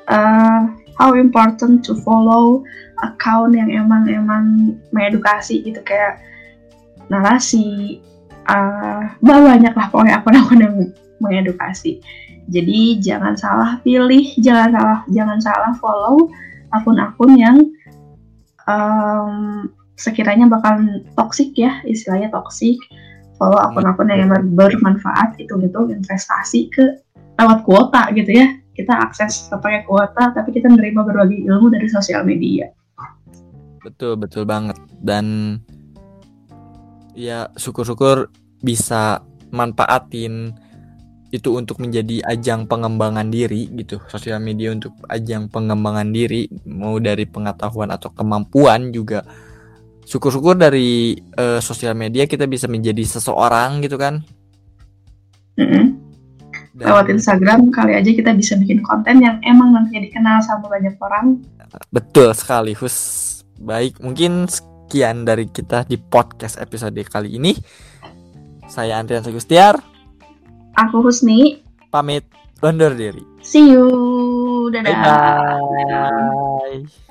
eh, 0.10 0.62
how 1.00 1.16
important 1.16 1.86
to 1.86 1.96
follow 2.04 2.66
account 3.00 3.56
yang 3.56 3.72
emang 3.72 4.04
emang 4.12 4.76
mengedukasi 4.92 5.64
gitu 5.64 5.80
kayak 5.88 6.20
narasi 7.08 8.00
eh 8.50 9.04
bah, 9.22 9.40
banyak 9.46 9.74
lah 9.78 9.88
pokoknya 9.94 10.14
akun-akun 10.22 10.60
yang 10.60 10.76
mengedukasi. 11.22 12.02
Jadi 12.50 12.98
jangan 12.98 13.38
salah 13.38 13.78
pilih, 13.86 14.26
jangan 14.42 14.74
salah 14.74 15.00
jangan 15.14 15.38
salah 15.38 15.72
follow 15.78 16.34
akun-akun 16.74 17.38
yang 17.38 17.58
em, 18.66 19.70
sekiranya 19.94 20.50
bakal 20.50 20.82
toksik 21.14 21.54
ya 21.54 21.82
istilahnya 21.86 22.34
toksik 22.34 22.80
follow 23.38 23.60
akun-akun 23.60 24.10
yang 24.10 24.32
emang 24.32 24.50
bermanfaat 24.58 25.38
itu 25.38 25.54
gitu 25.62 25.80
investasi 25.94 26.74
ke 26.74 26.86
lewat 27.38 27.62
kuota 27.64 28.10
gitu 28.18 28.34
ya. 28.34 28.58
Kita 28.74 28.96
akses 28.96 29.52
pakai 29.52 29.86
kuota 29.86 30.34
tapi 30.34 30.56
kita 30.56 30.72
menerima 30.72 31.06
berbagai 31.06 31.46
ilmu 31.46 31.70
dari 31.70 31.86
sosial 31.86 32.26
media. 32.26 32.72
Betul 33.86 34.18
betul 34.20 34.44
banget. 34.44 34.76
Dan 35.00 35.56
ya 37.20 37.52
syukur-syukur 37.60 38.32
bisa 38.64 39.20
manfaatin 39.52 40.56
itu 41.30 41.52
untuk 41.52 41.84
menjadi 41.84 42.24
ajang 42.26 42.66
pengembangan 42.66 43.28
diri 43.28 43.68
gitu 43.76 44.00
sosial 44.08 44.40
media 44.40 44.72
untuk 44.72 44.96
ajang 45.12 45.52
pengembangan 45.52 46.10
diri 46.10 46.48
mau 46.66 46.96
dari 46.98 47.28
pengetahuan 47.28 47.92
atau 47.92 48.10
kemampuan 48.16 48.90
juga 48.96 49.22
syukur-syukur 50.08 50.58
dari 50.58 51.20
eh, 51.20 51.60
sosial 51.60 51.94
media 51.94 52.26
kita 52.26 52.48
bisa 52.48 52.66
menjadi 52.72 53.04
seseorang 53.04 53.84
gitu 53.84 54.00
kan 54.00 54.24
Mm-mm. 55.60 56.00
Dan- 56.80 56.88
lewat 56.96 57.12
Instagram 57.12 57.70
kali 57.76 58.00
aja 58.00 58.10
kita 58.10 58.32
bisa 58.32 58.56
bikin 58.56 58.80
konten 58.82 59.20
yang 59.20 59.38
emang 59.44 59.76
nantinya 59.76 60.08
dikenal 60.08 60.40
sama 60.42 60.72
banyak 60.72 60.96
orang 61.04 61.44
Betul 61.94 62.34
sekali, 62.34 62.74
Hus. 62.74 62.98
Baik, 63.60 64.00
mungkin 64.02 64.48
sekian 64.90 65.22
dari 65.22 65.46
kita 65.46 65.86
di 65.86 66.02
podcast 66.02 66.58
episode 66.58 66.98
kali 67.06 67.38
ini. 67.38 67.54
Saya 68.66 68.98
Andrian 68.98 69.22
Segustiar, 69.22 69.78
aku 70.74 71.06
Husni 71.06 71.62
pamit 71.94 72.26
undur 72.66 72.98
diri. 72.98 73.22
see 73.46 73.70
you 73.70 73.86
dadah 74.74 74.90
Bye 74.90 75.86
bye. 76.82 77.09